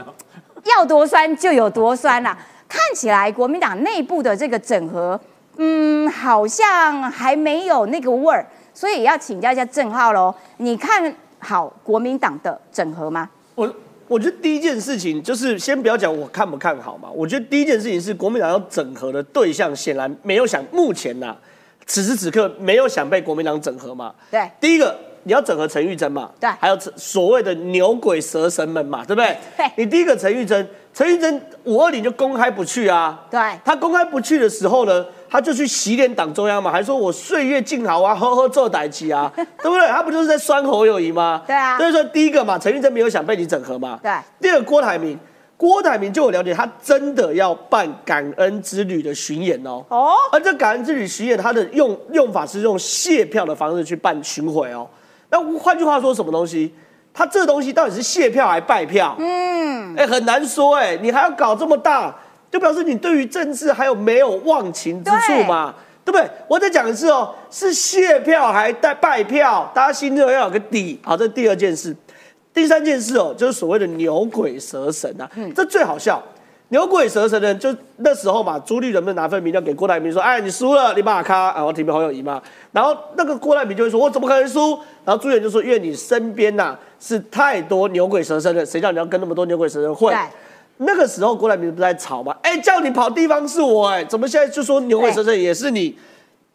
[0.64, 2.36] 要多酸就有多酸啦。
[2.68, 5.18] 看起来国民党内部的这个整合，
[5.56, 10.34] 嗯，好像还没有那个味儿，所以要请教一下郑浩喽。
[10.58, 13.30] 你看好国民党的整合吗？
[13.54, 13.74] 我
[14.08, 17.08] 我觉得第一件事情就是先不要讲我看不看好嘛。
[17.14, 21.36] 我觉得第一件事情是国民党要整合的对象，显然没有想目前呐。
[21.86, 24.14] 此时此刻没有想被国民党整合嘛？
[24.30, 26.30] 对，第一个你要整合陈玉珍嘛？
[26.38, 29.02] 对，还有所谓的牛鬼蛇神们嘛？
[29.04, 29.36] 对不对？
[29.56, 33.26] 对，你第一个陈玉珍，陈玉珍五二零就公开不去啊。
[33.30, 39.86] 对，他公开不去的时候呢，他就去洗脸党中央嘛，还说我岁月静好啊，呵呵做歹机啊， 对不对？
[39.88, 41.42] 他不就是在酸侯友谊吗？
[41.46, 41.76] 对啊。
[41.78, 43.98] 所以说第一个嘛，陈玉珍没有想被你整合嘛？
[44.02, 44.12] 对。
[44.40, 45.18] 第二个郭台铭。
[45.56, 49.84] 郭台铭就我了解，他真的要办感恩之旅的巡演哦。
[49.88, 54.88] 哦，而这感恩之旅巡演，他的用用法是用谢票的方式去办巡回哦。
[55.30, 56.72] 那换句话说，什么东西？
[57.12, 59.16] 他这东西到底是谢票还拜票？
[59.18, 60.96] 嗯，哎，很难说哎。
[61.02, 62.14] 你还要搞这么大，
[62.50, 65.74] 就表示你对于政治还有没有忘情之处嘛？
[66.04, 66.26] 对不对？
[66.48, 69.70] 我再讲一次哦，是谢票还带拜票？
[69.74, 70.98] 大家心中要有个底。
[71.04, 71.94] 好，这第二件事。
[72.54, 76.22] 第三件事哦，就是所谓的牛鬼蛇神啊，嗯这最好笑。
[76.70, 90.14] 牛鬼蛇神呢，就那时候嘛，朱立伦不是拿份名料给郭台铭说：“哎，你输了，你把卡啊，我提名侯友谊嘛。”然后那个郭台铭就会说：“我怎么可能输？”然后朱立伦就说：“因为你身边呐是太多牛鬼蛇神了，谁叫你要跟那么多牛鬼蛇神混？”
[90.78, 92.36] 那个时候郭台铭不在吵吗？
[92.42, 95.96] 哎，叫你跑地方是我，哎，怎么现在就说牛鬼蛇神也是你？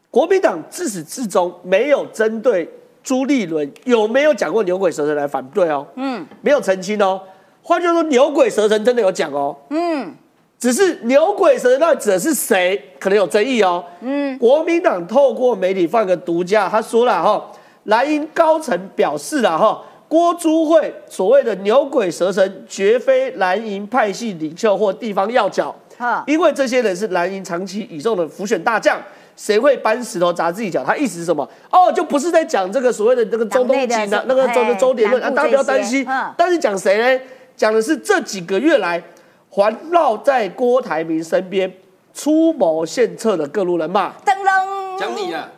[0.09, 2.69] 国民党自始至终没有针对。
[3.03, 5.85] 朱立伦有没有讲过牛鬼蛇神来反对哦？
[5.95, 7.19] 嗯，没有澄清哦。
[7.61, 9.53] 换句话说，牛鬼蛇神真的有讲哦。
[9.71, 10.15] 嗯，
[10.57, 13.83] 只是牛鬼蛇神到底指的是谁，可能有争议哦。
[13.99, 17.51] 嗯，国民党透过媒体放个独家，他说了哈，
[17.83, 19.83] 蓝营高层表示了哈，
[20.13, 29.01] 郭朱会所谓的牛鬼蛇神绝非蓝营派系领袖或地方要角，哈，因为这些人是蓝营长期倚重的浮选大将。
[29.35, 30.83] 谁会搬石头砸自己脚？
[30.83, 31.49] 他意思是什么？
[31.71, 36.07] 哦，就不是在讲这个所谓的那个中东锦的那个周的周点论啊，大家不要担心。
[36.37, 37.23] 但是讲谁呢？
[37.57, 39.01] 讲的是这几个月来
[39.49, 41.73] 环绕在郭台铭身边
[42.13, 44.13] 出谋献策的各路人马。
[44.23, 45.49] 噔噔，讲你啊！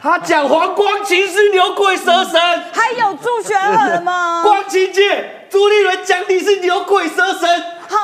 [0.00, 2.40] 他讲黄光琴是牛鬼蛇神，
[2.72, 4.42] 还有朱学恒吗？
[4.42, 7.48] 光琴姐，朱立伦讲你是牛鬼蛇神，
[7.88, 7.98] 好，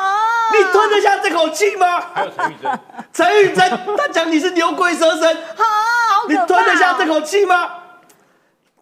[0.56, 2.00] 你吞得下这口气吗？
[2.14, 2.80] 还有陈玉珍，
[3.12, 7.68] 陈玉珍他讲你是牛鬼蛇神，好，你吞得下这口气吗？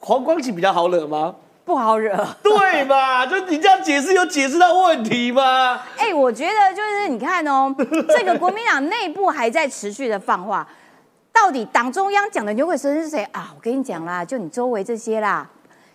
[0.01, 1.35] 黄光琴比较好惹吗？
[1.65, 3.25] 不好惹，对嘛？
[3.27, 5.81] 就你这样解释，有解释到问题吗？
[5.97, 7.75] 哎，我觉得就是你看哦，
[8.09, 10.67] 这个国民党内部还在持续的放话。
[11.41, 13.53] 到底党中央讲的牛鬼蛇神是谁啊？
[13.55, 15.49] 我跟你讲啦，就你周围这些啦。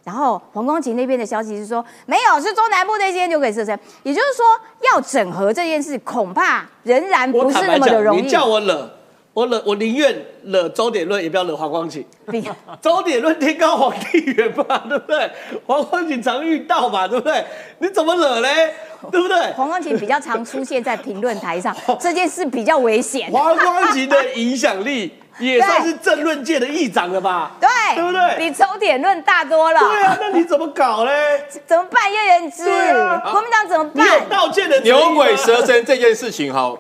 [0.06, 3.78] 然后黄光琴那边的消息是说，没有，是中南部那些牛鬼蛇神。
[4.04, 4.46] 也就是说，
[4.94, 8.22] 要整合这件事，恐怕仍然不是那么的容易。
[8.22, 8.90] 你叫我惹，
[9.34, 12.06] 我惹，我宁愿惹周点论，也不要惹黄光琴。
[12.82, 15.32] 周点论天高皇帝远嘛，对不对？
[15.66, 17.46] 黄光琴常遇到嘛，对不对？
[17.80, 18.74] 你怎么惹嘞？
[19.12, 19.52] 对不对？
[19.54, 23.30] 黄光琴比较常出现在评论台上， 这件事比较危险。
[23.32, 25.14] 黄光琴的影响力。
[25.40, 27.52] 也算是政论界的议长了吧？
[27.60, 28.38] 对，对不对？
[28.38, 29.80] 比抽点论大多了。
[29.80, 31.44] 对啊，那你怎么搞嘞？
[31.66, 32.12] 怎么办？
[32.12, 34.06] 叶元之，国民党怎么办？
[34.06, 36.74] 你有道歉的牛鬼蛇神这件事情哈，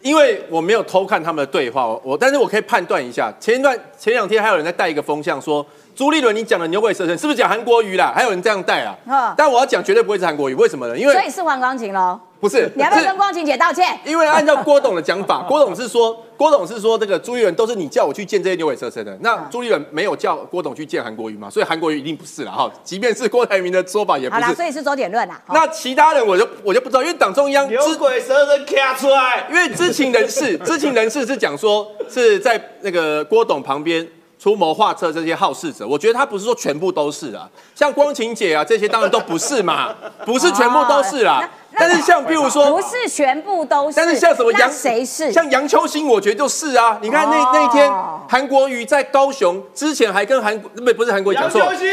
[0.00, 3.32] 因为我没有偷看他们的对话，我但是我可以判断一下。
[3.38, 5.64] 前一段前两天还有人在带一个风向说。
[5.94, 8.10] 朱立伦，你讲的牛鬼蛇神是不是讲韩国瑜啦？
[8.16, 9.34] 还有人这样带啊？
[9.36, 10.96] 但我要讲绝对不会是韩国瑜，为什么呢？
[10.96, 12.18] 因为所以是黄光琴喽？
[12.42, 13.96] 不是，你要不要跟光晴姐道歉？
[14.04, 19.16] 因为按照郭董的讲法， 郭董是说，郭董是说这个朱立伦都是你叫我去见这些牛鬼蛇神的。
[19.20, 21.48] 那朱立伦没有叫郭董去见韩国瑜嘛？
[21.48, 22.68] 所以韩国瑜一定不是了哈。
[22.82, 24.54] 即便是郭台铭的说法也不是。
[24.56, 25.40] 所以是周点论啦。
[25.50, 34.04] 那其他人我就我就不知道，因为党中央牛鬼蛇神卡出来，因为知情人士 知情人士是讲说是在那个郭董旁边。
[34.42, 39.94] 出谋划策这些好事者，我觉得他不是说全部都是啊，像光晴姐啊这些当然都不是嘛，
[40.26, 41.48] 不是全部都是啦。
[41.78, 45.32] 但是像譬如说，不是全部都是，但是像什么杨谁是？
[45.32, 46.98] 像杨秋兴，我觉得就是啊。
[47.00, 47.88] 你看那那一天，
[48.28, 51.88] 韩国瑜在高雄之前还跟韩不不是韩国瑜讲错，杨秋兴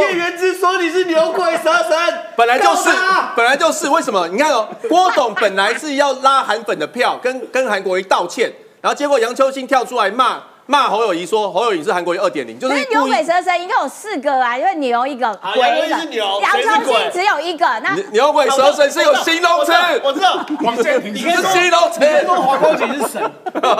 [0.00, 1.96] 叶元之说你是牛鬼蛇神，
[2.36, 2.90] 本来就是，
[3.36, 3.88] 本来就是。
[3.88, 4.26] 为什么？
[4.26, 10.42] 你看哦，郭董本来是要拉韩粉的票，跟跟韩国瑜道歉，然后结果杨秋兴跳出来骂。
[10.66, 17.66] 骂侯友谊说侯友谊是韩国瑜二点零，就是牛鬼蛇神一共有四个啊，因为牛一个，鬼一个，杨秋兴只有一个。
[17.80, 19.72] 那牛鬼蛇神是有形容词，
[20.04, 20.46] 我知道。
[20.62, 23.30] 王建平是形容词，说黄光芹 是神，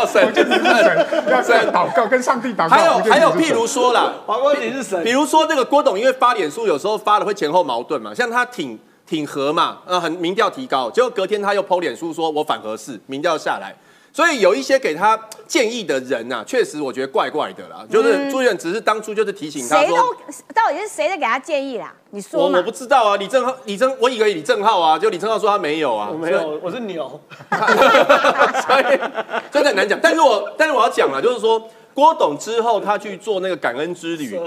[0.08, 2.70] 神就是神，要神祷告跟上帝祷告。
[2.70, 5.04] 还有还有，譬如说了，黄光芹是神。
[5.04, 13.72] 比如说那个郭董，因为发脸书有时候发的会前后矛盾嘛，像他挺挺和嘛，呃，很民调提高，结果隔天他又剖脸书说我反核事，民调下来。
[14.12, 17.82] 所以有一些给他建议的人呐，确实我觉得怪怪的啦。
[17.90, 19.96] 就是朱元只是当初就是提醒他说，
[20.54, 21.94] 到底是谁在给他建议啦？
[22.10, 27.18] 你说我我不知道啊，李正浩，李正，我以为李正浩啊，就李正浩说他没有啊，我没有，我是牛。
[27.50, 28.84] 所以
[29.50, 29.98] 真的很难讲。
[30.02, 34.38] 但是我但是我要讲了，就是说郭董之后他去做那个感恩之旅，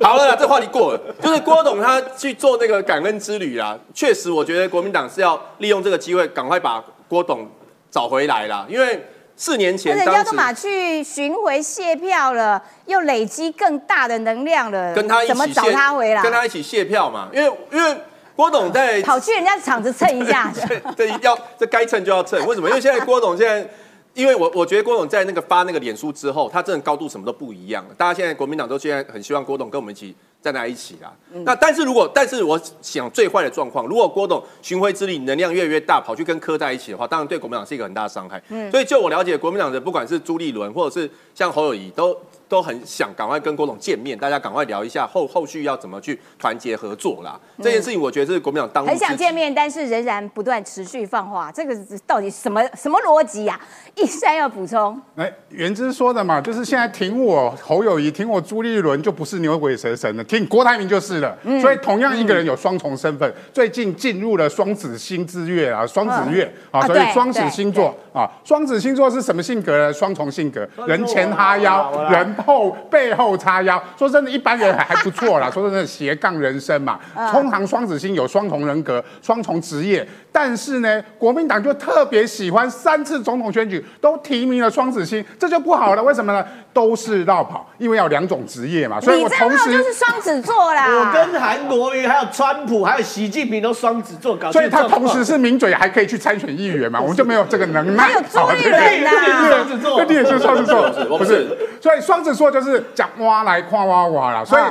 [0.00, 1.00] 好了，这话题过了。
[1.20, 7.50] 就是郭董他去做那个感恩之旅啊，确实我觉得国民党是要利用这个机会，赶快把郭董。
[7.92, 16.22] 找回来了，因为四年前人家都马去巡回卸票了，又累积更大的能量了，跟他一起怎么找他回来？
[16.22, 17.96] 跟他一起卸票嘛，因为因为
[18.34, 20.52] 郭董在 跑去人家厂子蹭一下，
[20.96, 22.68] 这要这该蹭就要蹭，为什么？
[22.68, 23.68] 因为现在郭董现在。
[24.14, 27.82] 因为我我觉得郭董在那个发那个脸书之后，他真的高度什么都不一样。
[27.96, 31.10] 大家现在国民党都现在很希望郭董跟我们一起站在一起啦。
[31.44, 38.42] 那但是如果但是我想最坏的状况，如果郭董巡回之力能量越来越大，跑去跟柯在一起的话，当然对国民党是一个很大的伤害。
[38.70, 42.14] 所以就我了解，国民党的不管是朱立伦或者是像侯友谊都。
[42.52, 47.40] 都很想赶快跟郭董见面，大家赶快聊一下后后续要怎么去团结合作啦。
[47.62, 51.74] 这件事情我觉得是国民党当很想见面，但是仍然不断持续放话，这个
[52.06, 53.58] 到底什么什么逻辑呀？
[53.96, 55.00] 一山要补充。
[55.16, 61.34] 哎，原之说的嘛，就是现在挺我侯友谊，挺我朱立伦就不是牛鬼蛇神了，挺郭台铭就是了。
[61.58, 69.90] 所以同样一个人有双重身份，最近进入了双子星之月啊，双子月啊，所以双子星座啊，双子星座是什么性格呢？
[69.90, 72.36] 双重性格，人前哈腰，人。
[72.42, 75.50] 后背后插腰，说真的，一般人还还不错啦。
[75.52, 76.98] 说真的，斜杠人生嘛，
[77.30, 86.02] 通 常双子星有双重人格、双重职业，但是呢，国民党就特别喜欢三次总统选举都提名了双子星，这就不好了。
[86.02, 86.44] 为什么呢？
[86.74, 88.98] 都是绕跑，因为要两种职业嘛。
[88.98, 90.86] 所以我同时就是双子座啦。
[90.88, 96.98] 我跟韩国瑜、还有川普、还有习近平都双子座，搞所以他同时是名嘴，还可以去参选议员嘛。
[97.02, 98.04] 我们就没有这个能耐。
[98.04, 99.10] 还有朱立伦呐，
[99.50, 101.46] 双子座，你也是双子座，不是？
[101.78, 104.44] 所以双子座就是讲挖来夸挖挖了。
[104.44, 104.62] 所以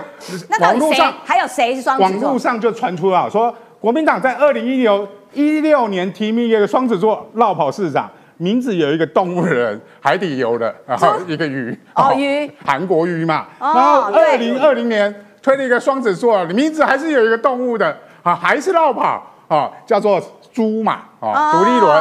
[0.62, 2.12] 网络上还有谁是双子座？
[2.12, 8.10] 网络上就传出了说，国民党在二零一六一六年提名一个双子座绕跑市长。
[8.38, 13.46] 名字有一个动物人，海底游的，然后一个鱼，哦鱼，韩国鱼嘛。
[13.60, 20.20] 然后二零二零年推了一个双子座，名字还是有一个动物的，啊，还是绕跑，啊，叫做
[20.52, 21.96] 猪嘛，啊，独立轮。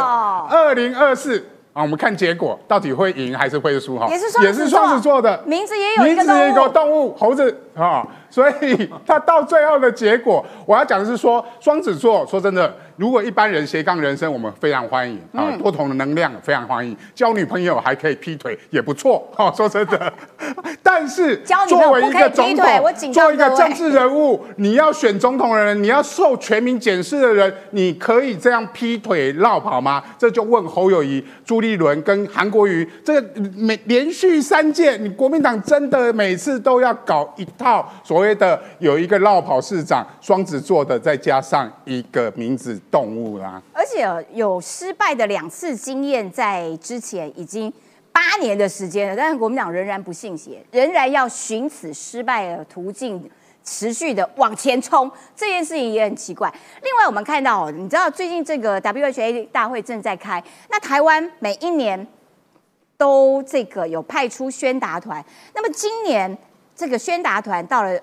[0.48, 1.46] 二零二四
[1.80, 3.98] 啊，我们看结果到底会赢还是会输？
[3.98, 8.06] 哈，也是也是双子座的，名字也有一个动物，猴子啊。
[8.30, 19.50] 所以他到最后的结果，我要讲的是说，双子座说真的，如果一般人斜杠人生，我们非常欢迎啊，多重的能量非常欢迎，交女朋友还可以劈腿也不错哈。
[19.56, 20.12] 说真的，
[20.80, 21.36] 但是
[21.68, 22.66] 作为一个总统，
[23.12, 30.00] 做一个政治人物， 你要选总统的人，你要受全民检视的人，你可以这样劈腿绕跑吗？
[30.16, 38.19] 这就问侯友谊、朱立伦跟韩国瑜，这个每连续三届，你国民党真的每次都要搞一套所。
[38.20, 47.72] 所谓的有一个绕跑市长，双子座的，再加上一个名字动物啦，而且有失败的两次经验，在之前已经
[48.12, 53.30] 八年的时间了，但是国民党仍然不信邪，仍然要寻此失败的途径，
[53.64, 56.52] 持续的往前冲，这件事情也很奇怪。
[56.82, 62.06] 另外，我们看到，你知道最近这个 WHA 大会正在开，那台湾每一年
[62.98, 66.36] 都这个有派出宣达团，那么今年
[66.80, 68.00] 这个宣达团到了。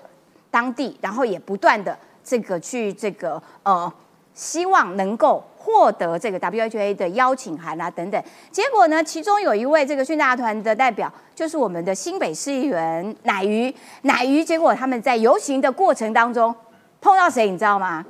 [0.50, 3.92] 当地，然后也不断的这个去这个呃，
[4.32, 8.20] 希望能够获得这个 WHA 的邀请函啊等等。
[8.50, 14.42] 结果呢，其中有一位这个宣达团的代表，就是我们的新北市议员乃鱼乃鱼。
[14.42, 16.52] 结果他们在游行的过程当中
[17.02, 18.02] 碰到谁，你知道吗？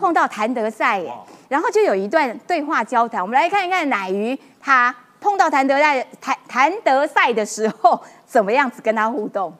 [0.00, 1.14] 碰到谭德赛耶。
[1.48, 4.92] 然后就有一段对话交谈，我们来看一看乃鱼他。
[5.20, 9.50] 碰到谭德赛谭谭德赛的时候，怎么样子跟他互动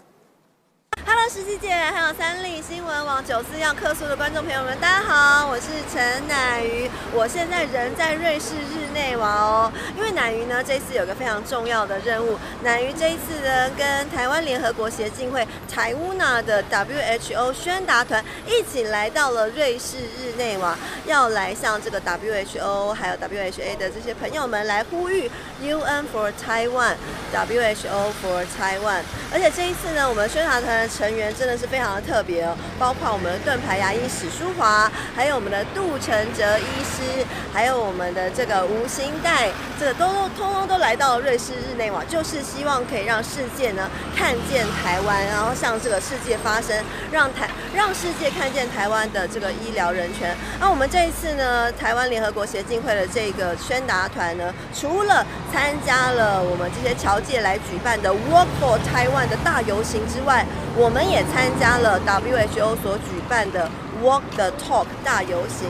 [1.25, 9.73] ？Hello，实际界还有三立新闻网九四要客诉的观众朋友们，大家好，我是陈乃瑜，我现在人在瑞士日内瓦哦。
[9.97, 25.31] 因为乃瑜呢，这次有个非常重要的任务，乃瑜这一次呢，跟台湾联合国协进会台乌纳的 WHO 宣达团一起来到了瑞士日内瓦，要来向这个 WHO 还有 WHA 的这些朋友们来呼吁
[25.62, 29.01] UN for Taiwan，WHO for Taiwan。
[29.33, 30.89] 而且这一次呢，我们宣达团的。
[30.95, 46.77] 成员真的是非常的特别哦，包括我们的盾牌牙医史淑华，还有我们的杜承哲医师，还有我们的这个吴兴代，这个都通通都来到了瑞士日内瓦，就是希望可以让世界呢看见台湾，然后向这个世界发声，
[47.11, 50.37] 让台让世界看见台湾的这个医疗人权。
[50.61, 60.44] 那我们这一次呢，台湾联合国协进会的这个宣达团呢，除了参加了我们这些侨界来举办的 Walk for Taiwan 的大游行之外，
[60.76, 63.70] 我们也参加了 WHO 所举办的
[64.02, 65.68] Walk the Talk 大游行，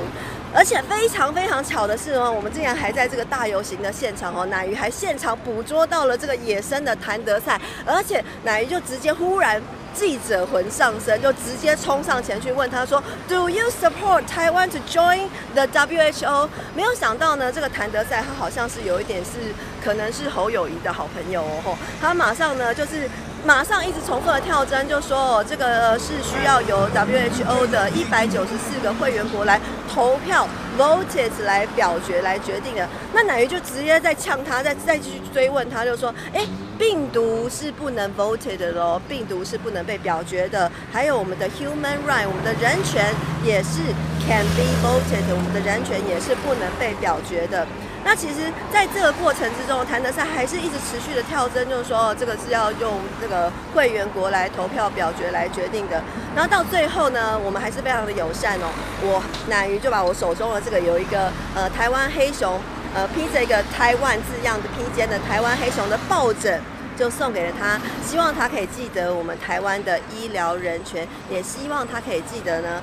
[0.55, 9.61] 而且非常非常巧的是呢，我们竟然还在这个大游行的现场哦，奶鱼还现场捕捉到了这个野生的谭德赛，而且奶鱼就直接忽然
[9.95, 19.31] 记者魂上身，就直接冲上前去问他说：“Do you support Taiwan to join the WHO？” 没有想到呢，这个谭德赛他好像是有一点是
[19.83, 23.09] 可能是侯友谊的好朋友哦，他马上呢就是。
[23.47, 32.89] 马上一直重复的跳针，就说这个是需要由 WHO 的一百九十四个会员国来投票 voted 来表决来决定的。
[33.13, 36.41] 那乃鱼就直接在呛他，再再继续追问他，就说：哎，
[36.85, 40.71] 病毒是不能 voted 的喽，病毒是不能被表决的。
[40.93, 43.07] 还有我们的 human right，我们的人权
[43.43, 43.81] 也是
[44.29, 47.67] can be voted，我们的人权也是不能被表决的。
[48.05, 56.03] 那其实，在这个过程之中，谭德赛还是一直持续的跳针，就是说，这个是要用这个会员国来投票表决来决定的。
[56.37, 58.69] 然后到最后呢，我们还是非常的友善哦。
[59.01, 62.61] 我乃于就把我手中的这个有一个呃台湾黑熊，
[62.95, 66.61] 呃披着一个台湾字样的披肩的台湾黑熊的抱枕，
[66.97, 72.83] 就送给了他，希望他可以记得我们台湾的医疗人权，也希望他可以记得呢。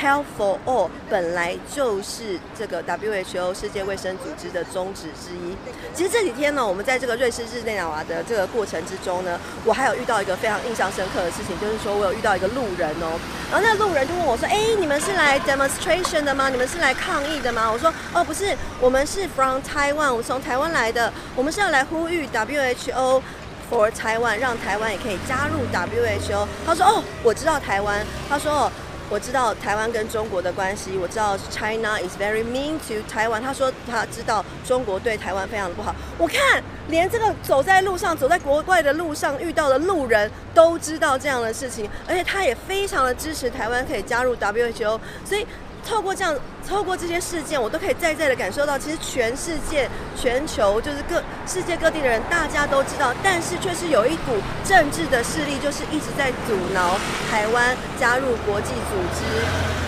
[0.00, 5.56] Health for all 本来就是这个 WHO 世界卫生组织的宗旨之一。
[5.92, 13.18] 其实这几天呢，我们在这个瑞士日内瓦的这个过程之中呢，我还有遇到一个非常印象深刻的事情，就是说我有遇到一个路人哦，
[13.50, 16.48] 然后那路人就问我说：“哎，你们是来 demonstration 的吗？
[16.48, 23.20] 你们是来抗议的吗？”我说：“哦，不是，我们是 from Taiwan，我从台湾来的，我们是要来呼吁 WHO
[23.68, 28.52] for Taiwan，让台湾也可以加入 WHO。”他说：“哦，我知道台湾。”他说。
[28.52, 28.72] 哦
[29.10, 33.42] 我知道台湾跟中国的关系，我知道 China is very mean to 台湾。
[33.42, 35.94] 他说他知道中国对台湾非常的不好。
[36.18, 45.00] 我看连这个走在路上、走在国外的路上遇到的路人都知道这样的事情，而且他也非常的支持台湾可以加入 WHO。
[45.24, 45.46] 所以。
[45.88, 46.36] 透过这样，
[46.68, 56.98] 透过这些事件，我都可以再再的感受到，其实全世界、全球就是各世界各地的人，大家都知道，但是却是有一股政治的势力，就是一直在阻挠
[57.30, 59.24] 台湾加入国际组织。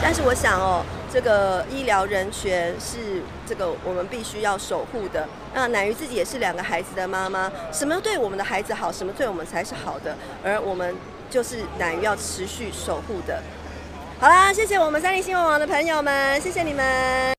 [0.02, 0.82] 但是我想哦，
[1.12, 5.28] 这个医疗人权是这个我们必须要守护的。
[5.52, 10.96] 那乃鱼自己也是两个孩子的妈妈，什么对我们的孩子好，什么对我们才是好的，而我们
[11.28, 13.42] 就是乃鱼要持续守护的。
[14.20, 17.32] 好啦，谢谢我们三立新闻网的朋友们，谢谢你们。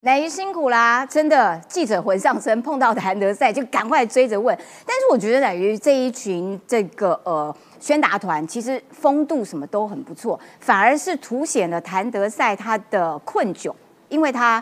[0.00, 4.58] 乃辛苦啦，真的，记者魂上身，碰到谭德赛就赶快追着问。
[4.84, 13.72] 但是我觉得乃鱼这一群这个呃宣达团，其实风度什么都很不错，反而是凸显了谭德赛他的困窘，
[14.08, 14.60] 因为他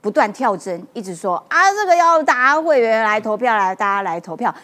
[0.00, 4.54] 不断跳针，一直说啊这个要大家会员来投票，来大家来投票。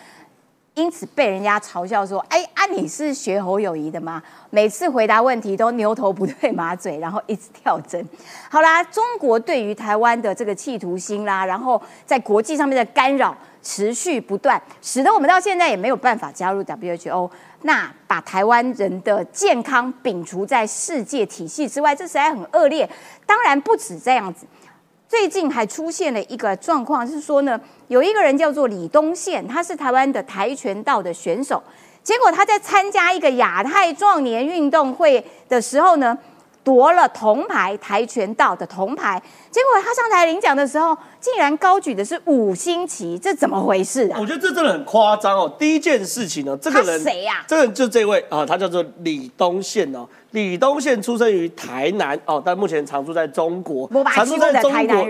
[0.78, 4.22] 因此被人家嘲笑说：“哎啊，你是学侯友谊的吗？
[4.50, 8.08] 每次回答问题都牛头不对马嘴，然后一直跳针。”
[8.48, 17.28] 好啦，中国对于台湾的这个企图心啦，然后在国际上面的干扰持续不断，使得我们到现在也没有办法加入 WHO。
[17.62, 22.88] 那把台湾人的健康摒除在世界体系之外，这实在很恶劣。
[23.26, 24.46] 当然不止这样子。
[25.08, 31.62] 最近还出现了一个状况，是说呢，有一个人叫做李东宪，他是台湾的跆拳道的选手。
[32.02, 36.16] 结果他在参加一个亚太壮年运动会的时候呢，
[36.68, 39.18] 夺了铜牌，跆拳道的铜牌。
[39.50, 44.18] 结果他上台领奖的时候，竟然高举的是五星旗，这怎么回事啊？
[44.20, 45.50] 我觉得这真的很夸张哦。
[45.58, 47.42] 第一件事情呢，这个人谁呀？
[47.48, 50.06] 这个人就这位啊，他叫做李东宪哦。
[50.32, 53.90] 李东宪出生于台南哦，但目前常住在中国。
[54.12, 55.08] 常住在中国，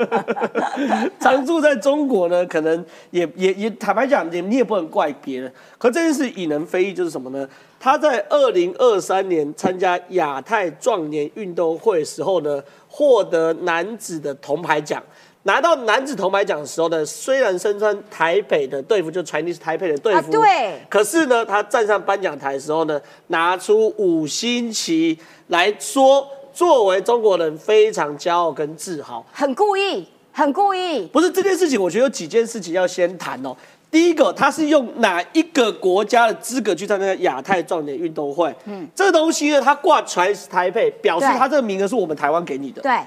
[1.20, 5.52] 常住在中国呢，可能也也也坦白讲，你你也不能怪别人。
[5.76, 7.46] 可这件事引人非议，就是什么呢？
[7.82, 15.02] 他在二零二三年参加亚太壮年运动会时候呢，获得男子的铜牌奖。
[15.42, 25.18] 拿到男子铜牌奖的时候呢，虽然身穿台北的队服，就 Chinese 台北的队服，对，可是呢，他站上颁奖台的时候呢，拿出五星旗
[25.48, 26.24] 来说，
[26.54, 31.04] 作为中国人非常骄傲跟自豪，很故意，很故意。
[31.08, 33.52] 不是这件事情，我觉得有几件事情要先谈哦。
[33.92, 38.52] 第一个，他是用哪一个国家的资格去参加亚太壮年运动会？
[38.64, 42.80] 嗯，这个东西呢，他挂 Trans 台北，表示他这个名额是我们台湾给你的。
[42.80, 42.98] 对。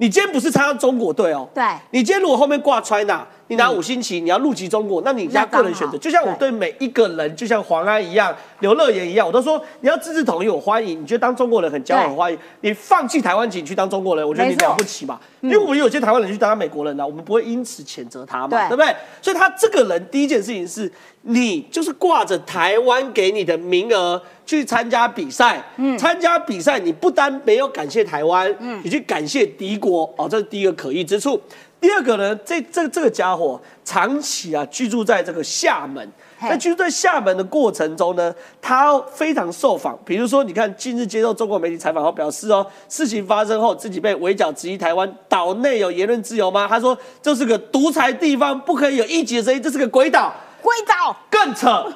[0.00, 5.98] 你今天不是参加中国队哦，对，你今天如果后面挂 China，你拿五星旗，你要入籍中国，那你家个人选择。
[5.98, 11.02] 就像我对每一个人，就像黄安一样，刘乐言一样，我都说你要自治统一，我欢迎。
[11.02, 12.38] 你觉得当中国人很骄傲，很欢迎。
[12.62, 15.20] 你放弃台湾籍去当中国人，我觉得你了不起嘛。
[15.42, 18.96] 因为我们有些台湾人去当美国人呢，我们不会因此谴责他嘛，对不对？
[19.20, 20.90] 所以他这个人第一件事情是，
[21.22, 24.22] 你就是挂着台湾给你的名额。
[24.50, 31.40] 去参加比赛，嗯，参加比赛，你不单没有感谢台湾，嗯，你去感谢敌国，哦，这是第一个可疑之处。
[31.80, 39.96] 第二个呢，这这这个家伙长期啊居住在这个厦门，在居住在厦门的过程中呢，他非常受访。
[40.04, 46.66] 比如说，你看近日接受中国媒体采访后表示哦，事情发生后自己被围剿质疑台湾岛内有言论自由吗？
[46.68, 51.86] 他说这是个独裁地方，不可以有一己的声音，这是个鬼岛，鬼岛更扯。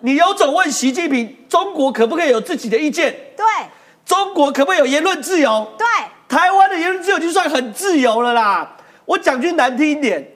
[0.00, 3.14] 你有种问习近平，中国可不可以有自己的意见？
[3.36, 3.44] 对，
[4.04, 5.66] 中国可不可以有言论自由？
[5.78, 5.86] 对，
[6.28, 8.76] 台湾的言论自由就算很自由了啦。
[9.06, 10.26] 我讲句难听一点，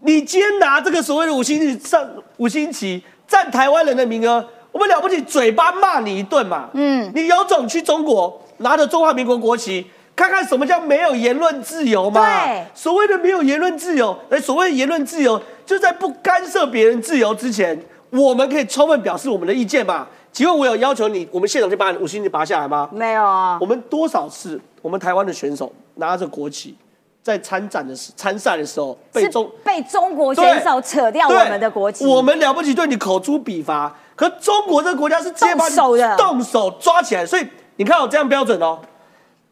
[0.00, 6.68] 你今天拿这个所谓的五星旗上五星旗占台湾人的名额，我们了不起，嘴巴骂你一顿嘛。
[6.74, 9.86] 嗯，你有种去中国拿着中华民国国旗，
[10.16, 12.20] 看看什么叫没有言论自由嘛？
[12.20, 17.82] 对，所谓的没有言论自由，哎，所谓言论自由，就在不干涉别人自由之前。
[18.10, 20.06] 我们可以充分表示我们的意见嘛？
[20.32, 22.88] 请问我有要求你，我们现场就把五星旗拔下来吗？
[22.92, 23.58] 没有啊。
[23.60, 26.76] 我们多少次，我们台湾的选手拿着国旗
[27.22, 32.06] 在参展的时、参赛的时候，被中被中国选手扯掉我们的国旗。
[32.06, 33.92] 我们了不起，对你口诛笔伐。
[34.14, 35.76] 可中国这个国家是直接把你
[36.16, 37.46] 动手抓起来，所以
[37.76, 38.78] 你看我这样标准哦。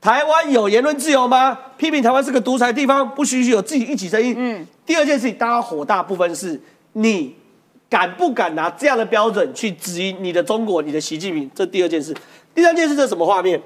[0.00, 1.58] 台湾有言论自由吗？
[1.76, 4.34] 批评台湾是个独裁地方，不许许有自己一己声音。
[4.36, 4.66] 嗯。
[4.86, 6.60] 第二件事情，大家火大部分是
[6.92, 7.34] 你。
[7.90, 11.50] 敢不敢拿这样的标准去质疑你的中国、你的习近平？
[11.54, 12.14] 这第二件事。
[12.54, 13.60] 第三件事，这什么画面？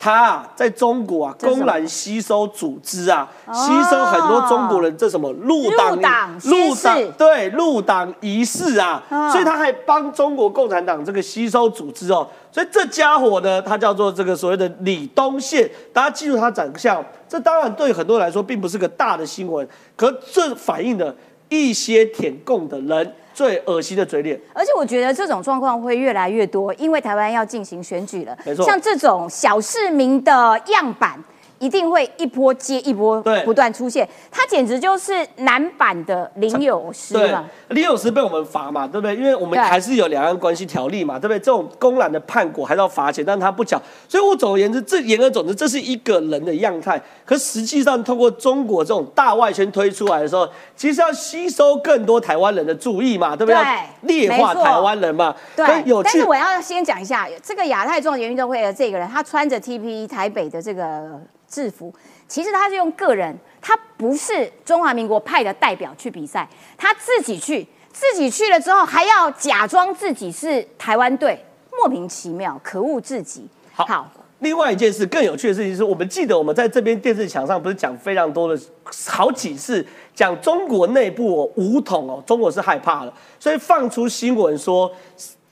[0.00, 5.96] 他啊，在中国啊，公然吸收组织啊，吸收很多中国人，这什么入党、
[6.44, 9.02] 入党对入党仪式啊，
[9.32, 12.24] 所以他还帮中国共产党这个吸收组织哦。
[12.52, 17.04] 所以这家伙呢，他叫做这个所谓的李东宪，大家记住他长相。
[17.28, 21.12] 这当然对很多人来说并不是个大的新闻，可这反映的。
[21.48, 28.36] 一些舔共的人最恶心的嘴脸，而且我觉得这种状况会越来越多，因为台湾要进行选举了。
[28.44, 31.22] 没错，像这种小市民的样板。
[31.58, 34.08] 一定会一波接一波，对，不断出现。
[34.30, 37.44] 他简直就是男版的林有师嘛。
[37.68, 39.16] 林有师被我们罚嘛，对不对？
[39.16, 41.38] 因为我们还是有两岸关系条例嘛，对不对？
[41.38, 43.80] 这种公然的叛国还是要罚钱，但他不讲。
[44.08, 47.00] 所以我总而言之，这言而总之，这是一个人的样态。
[47.24, 53.60] 可实际上，通过中国这种大外宣推出来的时候，其实要吸收更多台湾人的注意嘛，对不对？
[54.02, 55.34] 劣化台湾人嘛。
[55.56, 55.66] 对。
[56.04, 61.20] 但是我要先讲一下，这个亚太壮年运动会的这个人，他穿着 TP 台北的这个。
[61.48, 61.92] 制服，
[62.28, 71.42] 其实他是用个人，他不是中华民国派的代表去比赛，他自己去，自己去了之后还要假装自己是台湾队，
[71.72, 73.48] 莫名其妙，可恶至极。
[73.72, 78.60] 好，另外一件事更有趣的事情是，我们记得我们在这边电视墙上不是讲非常多的
[79.06, 79.84] 好几次
[80.14, 84.90] 讲中国内部哦武统哦，中国是害怕了，所以放出新闻说。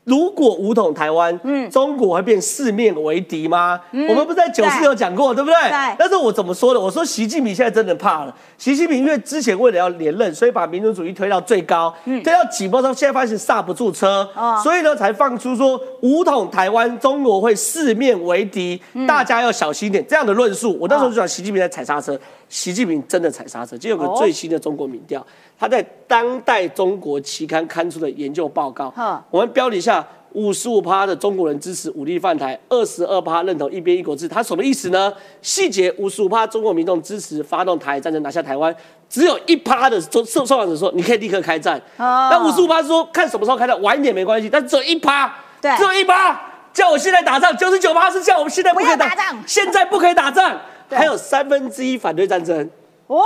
[0.07, 3.81] 如果武统台湾，嗯，中国会变四面为敌吗？
[4.09, 5.57] 我们不是在九四有讲过，对不对？
[5.69, 5.97] 对。
[5.99, 6.79] 但是我怎么说的？
[6.79, 8.33] 我说习近平现在真的怕了。
[8.57, 14.29] 习近平因为之前为了要连任，所以把民族主义推到最高，推到紧绷中，现在发现刹不住车，
[14.63, 20.79] 所以呢才放出说武统台湾，中国会四面为敌，大家要小心一点这样的论述。
[20.81, 22.17] 我那时候就讲习近平在踩刹车，
[22.49, 23.77] 习近平真的踩刹车。
[23.77, 25.25] 就有个最新的中国民调。
[25.59, 28.93] 他在当代中国期刊刊出的研究报告，
[29.31, 34.29] 我们标题下五十五趴的中国人支持武力犯台，二十二趴认同一边一国制。
[34.29, 35.11] 他什么意思呢？
[35.41, 38.75] 细节五十五趴中国民众支持发动台海战争拿下台湾，
[39.09, 41.81] 只有一趴的受受受访者说你可以立刻开战。
[41.97, 46.39] 那五十五趴是说看什么时候开战，晚一点没关系，但只有一趴，对，只有一趴
[46.75, 52.71] 叫我现在打仗，九十九趴是叫我们现在不可以打仗， 现在不可以打仗，还有三分之一反对战争。
[53.07, 53.23] 哦。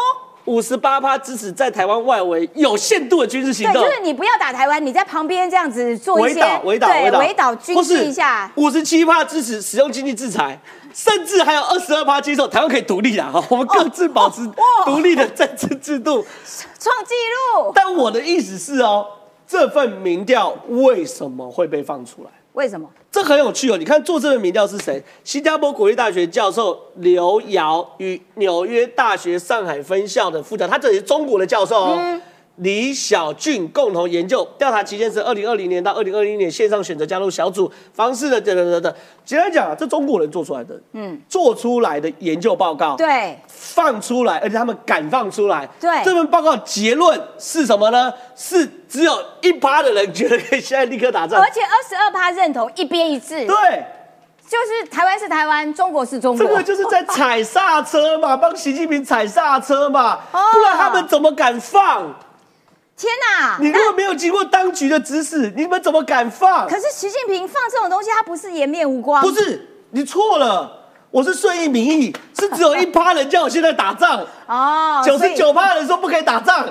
[0.46, 8.50] 五十八趴支持在台湾外围有限度的军事行动，对，就是你不要打台湾，你在旁边这样子做一些围岛、围岛、对围岛军事一下。
[8.56, 10.58] 五十七趴支持使用经济制裁，
[10.94, 13.30] 甚至还有二十二趴接受台湾可以独立啊！
[13.30, 14.40] 哈，我们各自保持
[14.86, 16.24] 独立的政治制度，
[16.78, 17.14] 创纪
[17.54, 17.70] 录。
[17.74, 19.06] 但我的意思是哦，
[19.46, 22.30] 这份民调为什么会被放出来？
[22.52, 22.88] 为什么？
[23.12, 23.76] 这很有趣哦！
[23.76, 25.02] 你看做这份民调是谁？
[25.24, 32.20] 新加坡国立大学教授刘尧与纽约大学上海分校的副教，他这里是中国的教授哦。
[32.60, 38.94] 李小俊共同研究调查期间是二零二零年到二零二一年线上选择加入小组方式的等等等等。
[39.24, 48.12] 简单讲啊，这中国人做出来的，嗯，做出来的研究报告，对，放出来，而且他们敢放出来，对，这份报告结论是什么呢？
[48.36, 53.84] 是只有一趴的人觉得可以现在立刻打仗，而且二十二趴认同一边一致，对，
[54.46, 62.14] 就是台湾是台湾，中国是中国，这个就是在踩刹车嘛，帮习近平踩刹车嘛，不然他们怎么敢放？
[63.00, 63.56] 天哪！
[63.58, 66.68] 你如果没有经过当局的指使，你们怎么敢放？
[66.68, 69.22] 可是习近平放这种东西，他不是颜面无光？
[69.22, 70.76] 不是，你错了。
[71.10, 76.64] 我是顺应民意，是只有一趴人叫我现在打仗 哦，九十九趴人说不可以打仗，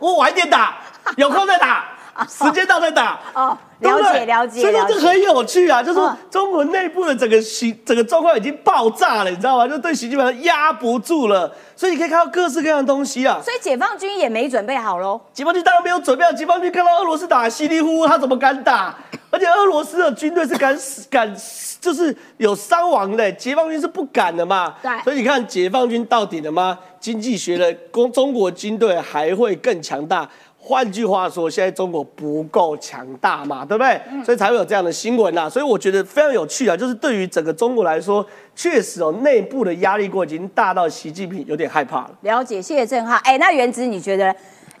[0.00, 0.76] 我晚一点打，
[1.16, 1.86] 有空再打，
[2.28, 3.56] 时间到再打哦。
[3.80, 9.68] 了解了解，所以说这很有趣啊，就是中国内部的整个习整个状况已经爆炸了，你知道吗？
[9.68, 13.38] 就对习近平压不住了，所以你可以看到各式各样的东西啊。
[13.40, 15.20] 所以解放军也没准备好喽。
[15.32, 18.92] 解放军当然没有准备好，解放军看到俄罗斯打稀里呼呼，他怎么敢打？
[19.30, 21.32] 而且俄罗斯的军队是敢死敢，
[21.80, 24.74] 就是有伤亡的，解放军是不敢的嘛。
[24.82, 24.90] 对。
[25.04, 26.76] 所以你看解放军到底了吗？
[26.98, 30.28] 经济学的中中国军队还会更强大。
[30.68, 33.98] 换句话说，现在中国不够强大嘛，对不对？
[34.22, 35.48] 所以才会有这样的新闻呐。
[35.48, 38.22] 所以我觉得非常有趣啊，就是对于整个中国来说，
[38.54, 42.10] 确实哦，内部的压力过已经大到习近平有点害怕了。
[42.20, 43.16] 了解，谢谢郑浩。
[43.24, 44.26] 哎，那原子你觉得，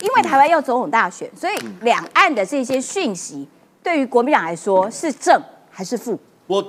[0.02, 3.48] 因为台湾要总统大选，所以两岸的这些讯息，
[3.82, 6.18] 对于国民党来说是正还是负？
[6.46, 6.62] 我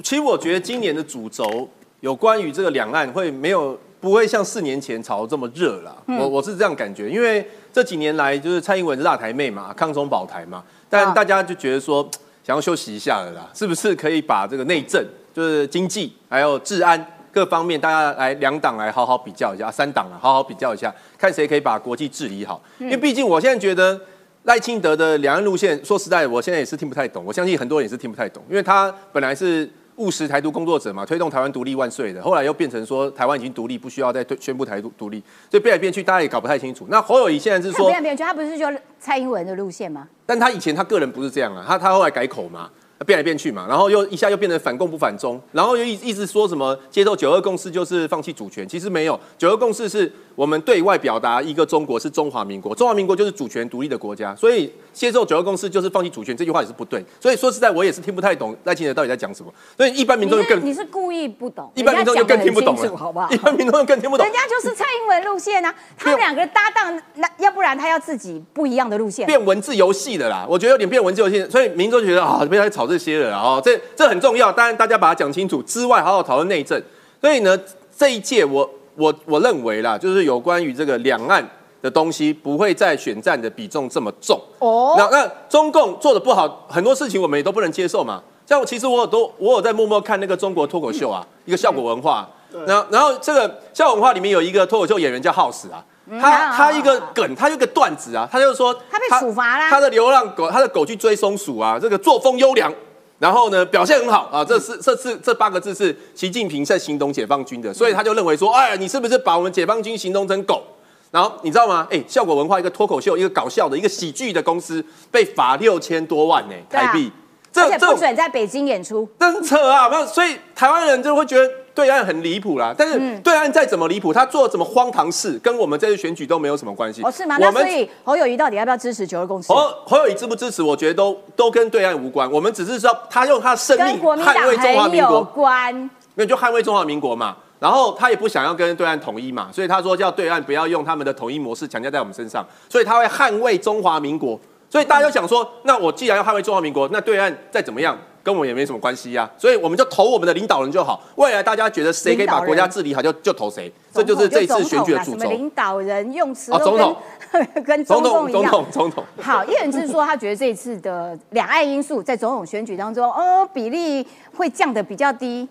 [0.00, 1.68] 其实我觉得今年的主轴
[1.98, 5.96] 有关于这个两岸会没有不会像四年前炒这么热了。
[6.06, 7.46] 我我是这样感觉，因为。
[7.72, 12.02] 这几年来，就是蔡英文是大台妹嘛，抗中保台嘛，但大家就觉得说，
[12.42, 15.00] 想要休息一下了啦，是不是可以把这个内政，
[15.32, 22.60] 就是经济还有治安各方面，大家来两党来好好比较一下，三党啊好好比较一下，看谁可以把国际治理好。
[22.80, 24.00] 因为毕竟我现在觉得
[24.42, 27.24] 赖清德的两岸路线，说实在，我现在也是听不太懂。
[27.24, 29.70] 我相信很多人也是听不太懂，因为他本来是。
[30.00, 36.86] 务实台独工作者嘛，推动台湾独立万岁的，后来又变成说台湾已经独立，不需要再宣布台独独立，所以变来变去，大家也搞不太清楚。
[36.88, 38.66] 那侯友谊现在是说变来变去，他不是就
[38.98, 40.08] 蔡英文的路线吗？
[40.24, 42.70] 但他以前他个人不是这样啊，他他后来改口嘛。
[43.06, 57.04] 变来变去嘛，然后又一下又变成反共不反中，然后又一一直说什么接受九二共识就是放弃主权，其实没有，九二共识是我们对外表达一个中国是中华民国，中华民国就是主权独立的国家，所以接受九二共识就是放弃主权，这句话也是不对。
[57.20, 59.52] 所以说实在，我也是听不太懂赖清德到底在讲什么。
[59.76, 63.30] 所以一般民众就更你是故意不懂，一般民众就更听不懂了，好不好？
[63.30, 64.24] 一般民众就更听不懂。
[64.24, 70.46] 人家就是蔡英文路线啊，他们两个搭档，那要不然他要自己不一样的路线，变文字游戏的啦。
[70.48, 73.60] 我觉得有点变文字游戏，所以民众就觉得啊，不要再吵这些了啊。
[73.62, 76.82] 这这这很重要，当然大家把它讲清楚之外，好好讨论内政。
[77.20, 77.60] 所以呢，
[77.94, 78.68] 这一届我
[79.00, 81.42] 我我认为啦，就是有关于这个两岸
[81.80, 84.38] 的东西，不会在选战的比重这么重。
[84.58, 88.22] 哦，那那中共做的不好，很多事情我们也都不能接受嘛。
[88.46, 92.28] 像其实我有都我有在默默看那个中国脱口秀啊，一个效果文化。
[92.66, 95.84] 然后然后这个效果文化里面有一个脱口秀演员叫耗死啊，
[96.20, 102.74] 他他一个梗，他一个段子啊，他就说他被处罚啦，他的流浪狗，他的狗去追松鼠啊，这个作风优良。
[103.20, 104.42] 然后呢，表现很好啊！
[104.42, 110.62] 这是这是这八个字是习近平在形容解放军的，所以他就认为说，哎，你是不是把我们解放军形容成狗？
[111.10, 111.86] 然后你知道吗？
[111.90, 117.12] 哎，效果文化一个脱口秀，一个搞笑的一个喜剧的公司被罚六千多万呢台币，
[117.52, 119.88] 这这不准在北京演出，真扯啊！
[119.92, 121.50] 那所以台湾人就会觉得。
[121.74, 127.02] 对岸很离谱啦，但是对岸再怎么离谱，他做怎么荒唐事，跟我们这次选举都没有什么关系。
[127.02, 127.36] 哦，是吗？
[127.38, 129.52] 那所以侯友谊到底要不要支持九二共识？
[129.52, 130.62] 侯侯友谊支不支持？
[130.62, 132.30] 我觉得都都跟对岸无关。
[132.30, 135.74] 我们只是说他用他的生命捍卫中华民国，关
[136.14, 137.36] 没有就捍卫中华民国嘛。
[137.58, 144.40] 然后他也不想要跟对岸统一嘛，所以他说叫对岸不要用他们的统一模式强加在我们身上，所以他会捍卫中华民国。
[144.70, 151.02] 所以大家就想说，那我既然要捍卫中华民国，那对岸再怎么样，跟我们也没什么关系呀、所以我们就投我们的领导人就好。
[151.16, 153.72] 未来大家觉得谁可以把国家治理好，就就投谁。
[153.92, 155.30] 这就是这一次选举的主轴。
[155.30, 156.96] 领导人用词哦都总统
[157.64, 158.50] 跟总统，总共一样。
[158.50, 159.04] 统，总统。
[159.20, 164.06] 好，叶仁志说，他觉得这一次的两岸因素在总统选举当中，哦，比例
[164.36, 165.48] 会降得比较低，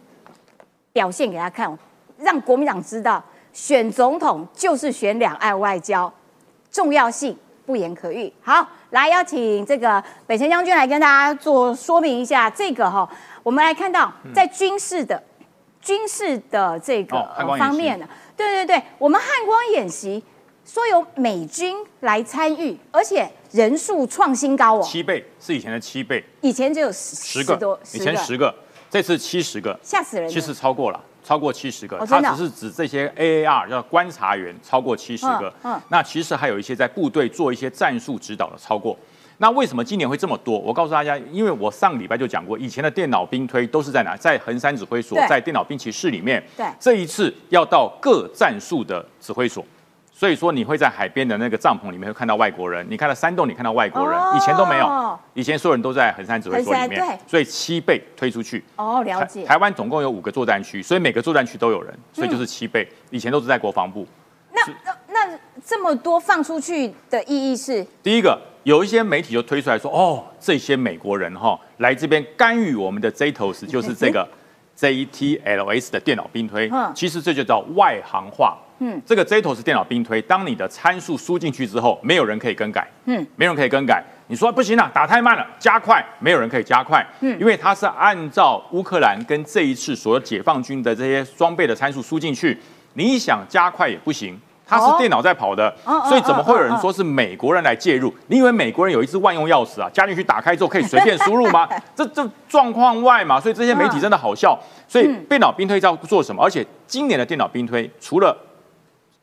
[0.94, 1.78] 表现给他看，
[2.18, 6.12] 让国民党知道，选总统就是选两岸外交，
[6.70, 8.32] 重要性不言可喻。
[8.42, 13.08] 好，来邀请这个北辰将军来跟大家做说明一下这个哈、
[13.44, 15.22] 我们来看到在军事的、
[15.82, 17.18] 军事的这个、
[17.58, 20.24] 方面呢，对对对，我们汉光演习
[20.66, 28.54] 说有美军来参与，而且人数创新高哦，七倍是以前的七倍，以前只有十十多个，以前十个，
[28.90, 30.32] 这次七十个，吓死人了。
[30.32, 31.00] 其实超过了，
[31.30, 31.96] 超过七十个。
[31.98, 35.54] 哦真的哦它只是指这些 AAR 叫观察员超过七十个。
[35.62, 38.98] 嗯嗯那其实还有一些在部队做一些战术指导的超过。
[39.38, 40.58] 那为什么今年会这么多？
[40.58, 44.18] 我告诉大家，因为我上礼拜就讲过，以前的电脑兵推都是在哪？
[44.18, 46.44] 在横山指挥所，在电脑兵骑室里面。
[46.58, 49.64] 对这一次要到各战术的指挥所。
[50.20, 58.62] 所以说你会在海边的那个帐篷里面会看到外国人，你看到山洞你看到外国人，哦以前都没有，以前所有人都在横山指挥所里面对，所以七倍推出去。
[58.76, 59.46] 哦，了解。
[59.46, 62.86] 台台湾总共有五个作战区，所以每个作战区都有人，所以就是七倍。
[63.12, 64.06] 以前都是在国防部。
[64.52, 74.28] 那那那这么多放出去的意义是，第一个，有一些媒体就推出来说，哦，这些美国人哈、来这边干预我们的 JTOS，就是这个
[74.78, 78.58] JTLS 的电脑兵推嗯，其实这就叫外行话。
[78.80, 84.04] 嗯这个 JTOS 电脑兵推，当你的参数输进去之后，没有人可以更改，嗯，没人可以更改。
[84.28, 92.58] 你说不行了，打太慢了，加快，没有人可以加快，嗯因为它是按照乌克兰跟这一次所有解放军的这些装备的参数输进去，
[92.94, 95.76] 你想加快也不行，它哦是电脑在跑的，
[96.08, 98.14] 所以怎么会有人说是美国人来介入？
[98.28, 101.68] 你以为美国人有一支万用钥匙啊，加进去打开之后可以随便输入吗？
[101.96, 104.58] 这这状况外嘛，所以这些媒体真的好笑。
[104.88, 106.44] 所以嗯电脑兵推在做什么？
[106.44, 108.36] 而且今年的电脑兵推除了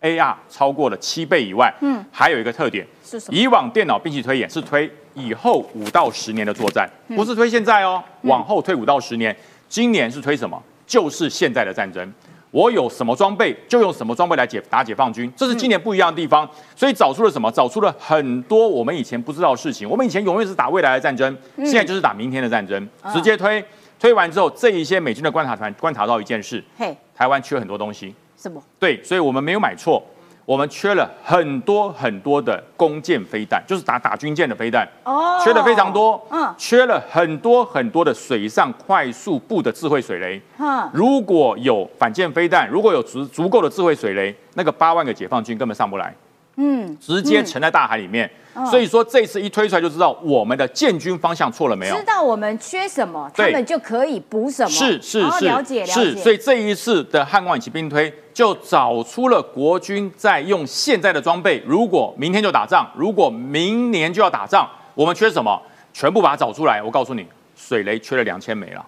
[0.03, 3.39] AR 超过了七倍以外，嗯还有一个特点，是什么？
[3.39, 9.35] 以往电脑兵器推演是推以后五到十年的作战，嗯不是推现在哦，往后推五到十年。
[9.69, 10.63] 今年是推什么？
[10.87, 12.13] 就是现在的战争。
[12.53, 16.49] 我有什么装备，就用什么装备来解打解放军，这是今年不一样的地方。
[16.77, 17.51] 所以找出了什么？
[17.51, 19.89] 找出了很多我们以前不知道的事情。
[19.91, 23.63] 我们以前永远是打未来的战争，嗯现在就是打明天的战争，啊直接推。
[23.99, 28.15] 推完之后，这一些美军的观察团观察到一件事：嘿，台湾缺很多东西。
[28.37, 28.63] 什么？
[28.79, 30.03] 对，所以我们没有买错，
[30.45, 40.41] 我们缺了很多很多的弓箭飞弹，就是打打军舰的飞弹，哦缺的非常多，嗯缺了很多很多的水上快速步的智慧水雷。
[40.59, 46.15] 嗯，如果有反舰飞弹，如果有足足够的智慧水雷，那个八万个解放军根本上不来，
[46.57, 48.27] 嗯，直接沉在大海里面。
[48.29, 52.03] 嗯所以说这次一推出来就知道我们的建军方向错了没有知。
[52.05, 54.71] 道我们缺什么，他们就可以补什么。
[54.71, 65.61] 是是哦是了解了是，所以这一次的汉光演习兵推就找出了国军在用现在的装备，如果明天就打仗，如果明年就要打仗，我们缺什么，
[65.93, 66.83] 全部把它找出来。
[66.83, 68.83] 我告诉你，水雷缺了两千枚了，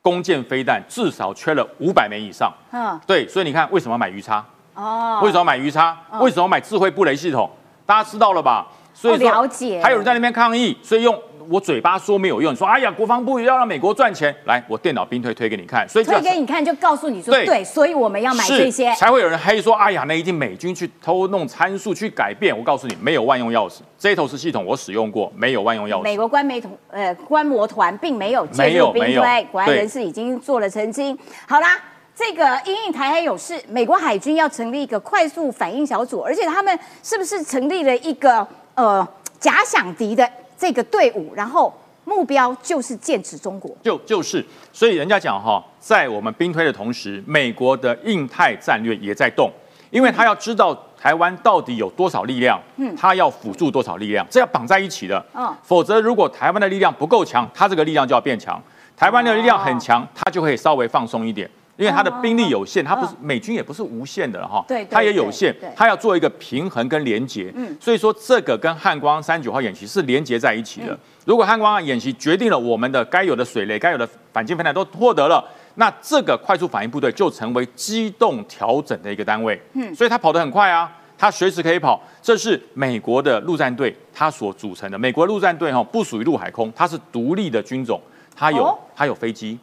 [0.00, 2.50] 弓箭飞弹至少缺了五百枚以上。
[2.72, 4.42] 嗯对，所以你看为什么买鱼叉？
[4.80, 5.96] 哦，为什么要买鱼叉？
[6.12, 7.50] 嗯为什么要买智慧布雷系统？
[7.84, 8.66] 大家知道了吧？
[8.94, 11.18] 所以了解还有人在那边抗议，所以用
[11.48, 18.92] 我嘴巴说没有用，你说哎呀，国防部要让美国赚钱，来，我电脑兵推推给你看，所以推给你看，就告诉你说对对，所以我们要买是这些。
[18.94, 22.56] 才会有人黑说，哎呀，那一定美军去偷弄参数去改变。
[22.56, 26.02] 我告诉你，没有万用钥匙，这一头是系统我使用过，没有万用钥匙。
[26.02, 31.18] 美国官媒同呃观摩团并没有介入兵推，国安人士已经做了澄清。
[31.48, 31.78] 好啦。
[32.20, 39.06] 这个因应台海有事，美国海军要成立一个快速反应小组，而且他们是不是成立了一个呃
[39.38, 41.32] 假想敌的这个队伍？
[41.34, 41.72] 然后
[42.04, 43.74] 目标就是剑指中国。
[43.82, 49.50] 就就是，所以人家讲哈，在我们兵推的同时，美国的印太战略也在动，
[49.88, 55.24] 因为他要知道台湾到底有多少力量，嗯他要辅助多少力量，这要绑在一起的。
[55.34, 58.60] 嗯否则如果台湾的力量不够强，他这个力量就要变强；
[58.94, 61.50] 台湾的力量很强，他就可以稍微放松一点。
[61.80, 67.50] 因为他的兵力有限，他不是美军也不是无限的了哈，对对他也有限对对，他要做一个平衡跟连结。
[67.56, 70.98] 嗯所以说这个跟汉光三九号演习是连结在一起的。
[71.24, 75.42] 如果汉光演习决定了我们的该有的水雷、该有的反舰飞弹都获得了，
[75.76, 79.58] 那这个快速反应部队就成为机动调整的一个单位。
[79.72, 80.92] 嗯所以它跑得很快啊。
[81.16, 84.98] 它随时可以跑，这是美国的陆战队它所组成的。
[84.98, 88.00] 美国陆战队哈不属于陆海空，它是独立的军种，
[88.34, 89.58] 它有、哦它有飞机，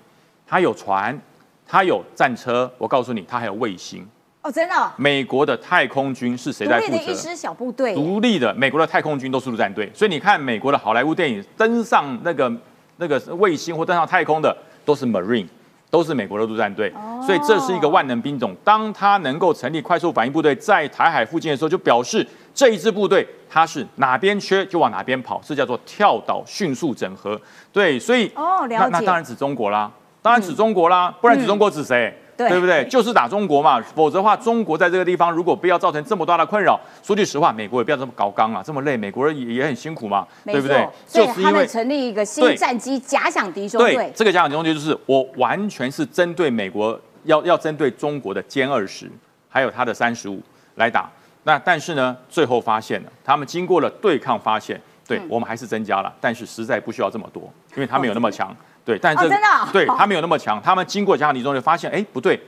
[0.46, 1.20] 它有船，
[1.68, 2.72] 它有战车。
[2.78, 4.08] 我告诉你，它还有卫星。
[4.42, 6.94] 哦，真的哦、美国的太空军是谁在负责？
[6.94, 12.50] 立的一支小部队耶，独立的美国的太空军都是陆战队，所以你看美国的好莱坞电影登上那个
[12.96, 14.56] 那个卫星或登上太空的
[14.86, 15.48] 都是 Marine，
[15.90, 18.56] 都是美国的陆战队，哦所以这是一个万能兵种。
[18.64, 27.38] 当他能够成立快速反应部队在台海附近的时候，就表示这一支部队它是哪边缺就往哪边跑，这叫做跳岛迅速整合。
[27.74, 29.92] 对，所以哦了解那那当然指中国啦，
[30.28, 32.14] 当然指中国啦，不然指中国指谁？
[32.36, 32.86] 对对不对？
[32.90, 40.86] 就是打中国嘛，否则的话，中国在这个地方如果不要造成这么大的困扰，说句实话，美国也不要这么搞刚啊，这么累，美国人也也很辛苦嘛，对不对？
[41.08, 49.10] 所以就是因为他们成立一个新战机假想敌兄对队，这个假想敌兄队，就是我完全是针对美国，要要针对中国的歼二十，
[49.48, 50.42] 还有它的三十五
[50.76, 51.10] 来打。
[51.44, 58.54] 那但是呢，最后发现了，他们经过了对抗，发现对、嗯我们还是增加了，但是实在不需要这么多，因为他们有那么强。
[58.88, 62.40] 对，但是真的哦对他没有那么强，他们经过假想敌中就发现，哎，不对，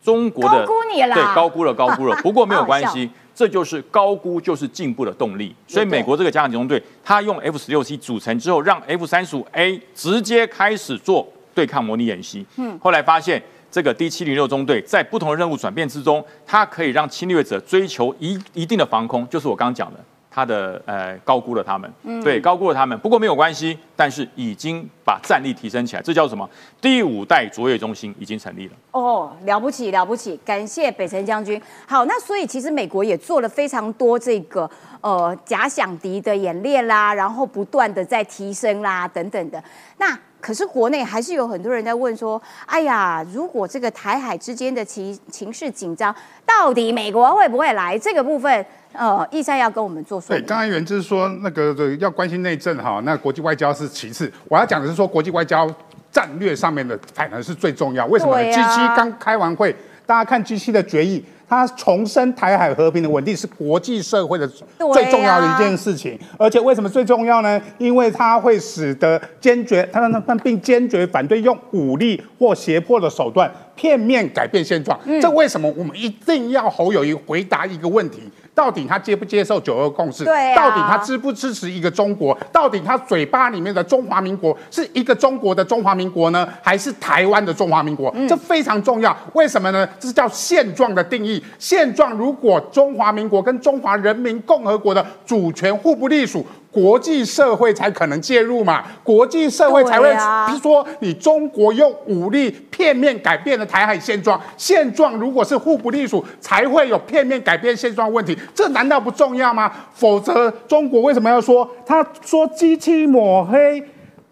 [0.00, 2.14] 中国的高估你了对，高估了，高估了。
[2.22, 5.52] 不过没有关系，这就是高估就是进步的动力。
[5.66, 12.46] 所以美国这个加强集中队，它用 F 十六 C 组成之后，让 F 三十五 A 直接开始做对抗模拟演习。
[12.58, 19.98] 嗯，后来发现这个 D 七零六中队在不同的任务转变之中，它可以让侵略者追求一一定的防空，就是我刚刚讲的。
[20.34, 26.48] 它的呃高估了他们，嗯对高估了他们，不过没有关系，但是已经把战力提升起来，这叫什么？
[26.80, 28.74] 第五代卓越中心已经成立了。
[28.92, 31.60] 哦，了不起了不起，感谢北辰将军。
[31.86, 34.68] 好，那所以其实美国也做了非常多这个
[35.02, 39.62] 呃假想敌的演练啦，然后不断的在提升啦等等的。
[39.98, 46.12] 那可是国内还是有很多人在问说，哎呀，如果这个台海之间的情情势紧张，
[46.44, 47.96] 到底美国会不会来？
[47.96, 50.46] 这个部分，呃，易山要跟我们做说对，明。
[50.48, 55.72] 刚才原之说那个要关心内政哈，那国际外交是其次，我要讲的是说国际外交
[56.10, 58.04] 战略上面的反而是最重要。
[58.06, 59.74] 为什么呢对啊？G7 刚开完会，
[60.04, 64.48] 大家看 G7 的决议，它重申台海和平的稳定是国际社会的
[64.94, 66.18] 最重要的一件事情。
[66.38, 67.60] 而且为什么最重要呢？
[67.76, 74.98] 因为它会使得坚决，他他他并坚决反对用武力或胁迫的手段片面改变现状。
[75.04, 78.22] 嗯这为什么我们一定要侯友谊回答一个问题？
[78.54, 80.24] 到底他接不接受九二共识？
[80.24, 82.36] 对啊到底他支不支持一个中国？
[82.52, 88.14] 到底他嘴巴里面的中华民国是一个中国的中华民国呢，还是台湾的中华民国？
[88.28, 89.16] 这非常重要。
[89.32, 89.88] 为什么呢？
[89.98, 91.42] 这是叫现状的定义。
[91.58, 96.46] 现状如果中华民国跟中华人民共和国的主权互不隶属。
[96.72, 100.10] 国际社会才可能介入嘛，国际社会才会
[100.58, 109.70] 说你中国用武力片面改变了台海现状，现状如果是互不隶属，才会有片面改变现状问题，这难道不重要吗？
[109.92, 111.68] 否则中国为什么要说？
[111.84, 113.84] 他说机器抹黑、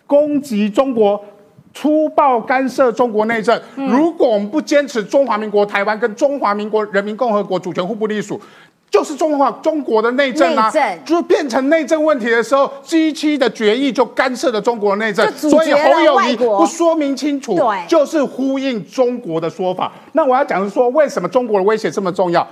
[0.07, 1.23] 攻击中国。
[1.73, 3.57] 粗暴干涉中国内政。
[3.77, 8.41] 嗯如果我们不坚持中华民国台湾跟中华民国人民共和国主权互不隶属，
[8.91, 10.71] 就是中华中国的内政啊
[11.05, 19.93] 就变成内政问题的时候，G7 的决议就干涉了中国内政，所以侯友谊不说明清楚，对就是呼应中国的说法。
[20.13, 22.47] 那我要讲的是说，为什么中国的威胁这么重要？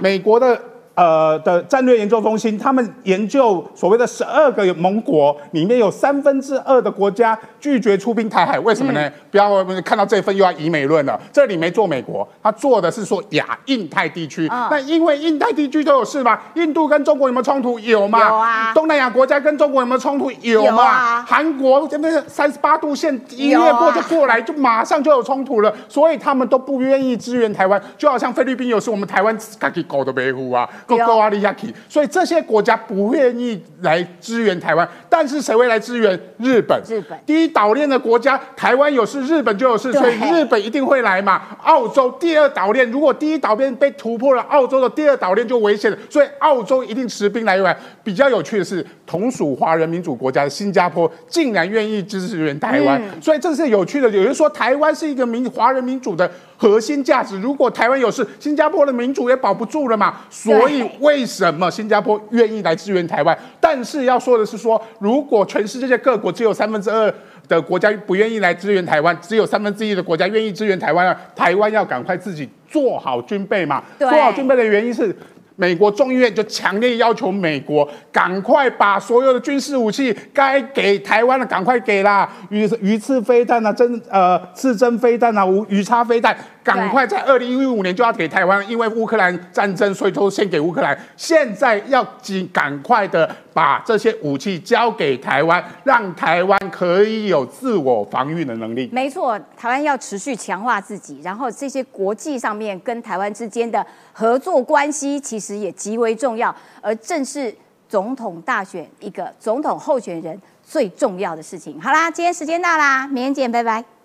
[0.00, 0.60] 美国的。
[0.98, 9.08] 呃的战略研究中心，他们研究所谓的十二个盟国，里面有三分之二的国家拒绝出兵台海，为什么呢？
[9.30, 14.48] 不要看到这份又要以美论了，这里没做美国，他做的是说亚印太地区。
[14.50, 16.36] 嗯那因为印太地区都有事嘛？
[16.54, 17.78] 印度跟中国有没有冲突？
[17.78, 18.18] 有吗？
[18.18, 20.32] 有啊东南亚国家跟中国有没有冲突？
[20.42, 20.82] 有有嘛？
[20.82, 36.18] 啊韩国这边三十八度线一越过就过来，就马上就有冲突了，所以他们都不愿意支援台湾，就好像菲律宾有事我们台湾自己狗都没护啊，够对哦够阿利亚基，所以这些国家不愿意来支援台湾，但是谁会来支援？
[36.38, 36.82] 日本。
[36.88, 41.42] 日本第一岛链的国家，台湾有事，日本就有事，所以日本一定会来嘛。
[41.62, 47.76] 澳洲第二岛链，如果第一岛链被突破了，澳洲的第二岛链就危险了，所以澳洲一定持兵来援。
[48.02, 54.08] 比较有趣的是，同属华人民主国家的新加坡竟然愿意支援台湾，嗯所以这是有趣的。
[54.08, 60.16] 有人说台湾是一个民华人民主的核心价值，如果台湾有事，新加坡的民主也保不住了嘛。
[60.28, 63.38] 所以为什么新加坡愿意来支援台湾？
[63.58, 67.10] 但是要说的是说，如果全世界各国只有三分之二。
[67.48, 71.18] 的国家不愿意来支援台湾，只有三分之一的国家愿意支援台湾啊！
[71.34, 73.82] 台湾要赶快自己做好军备嘛。
[73.98, 75.16] 做好军备的原因是，
[75.60, 86.36] 美国众议院就强烈要求美国赶快把所有的军事武器该给台湾的赶快给啦，鱼鱼刺飞弹啊，针呃刺针飞弹啊，无鱼叉飞弹，
[86.76, 90.98] 赶快在二零一五年就要给台湾，因为乌克兰战争，所以都先给乌克兰。
[91.16, 98.88] 现在要紧赶快的把这些武器交给台湾，让台湾可以有自我防御的能力。
[98.92, 106.54] 没错，台湾要持续强化自己，然后这些国际上面跟台湾之间的合作关系，其实也极为重要。
[106.80, 107.54] 而正是
[107.88, 111.80] 总统大选一个总统候选人最重要的事情。
[111.80, 113.97] 好啦，今天时间到啦，明天见，拜拜。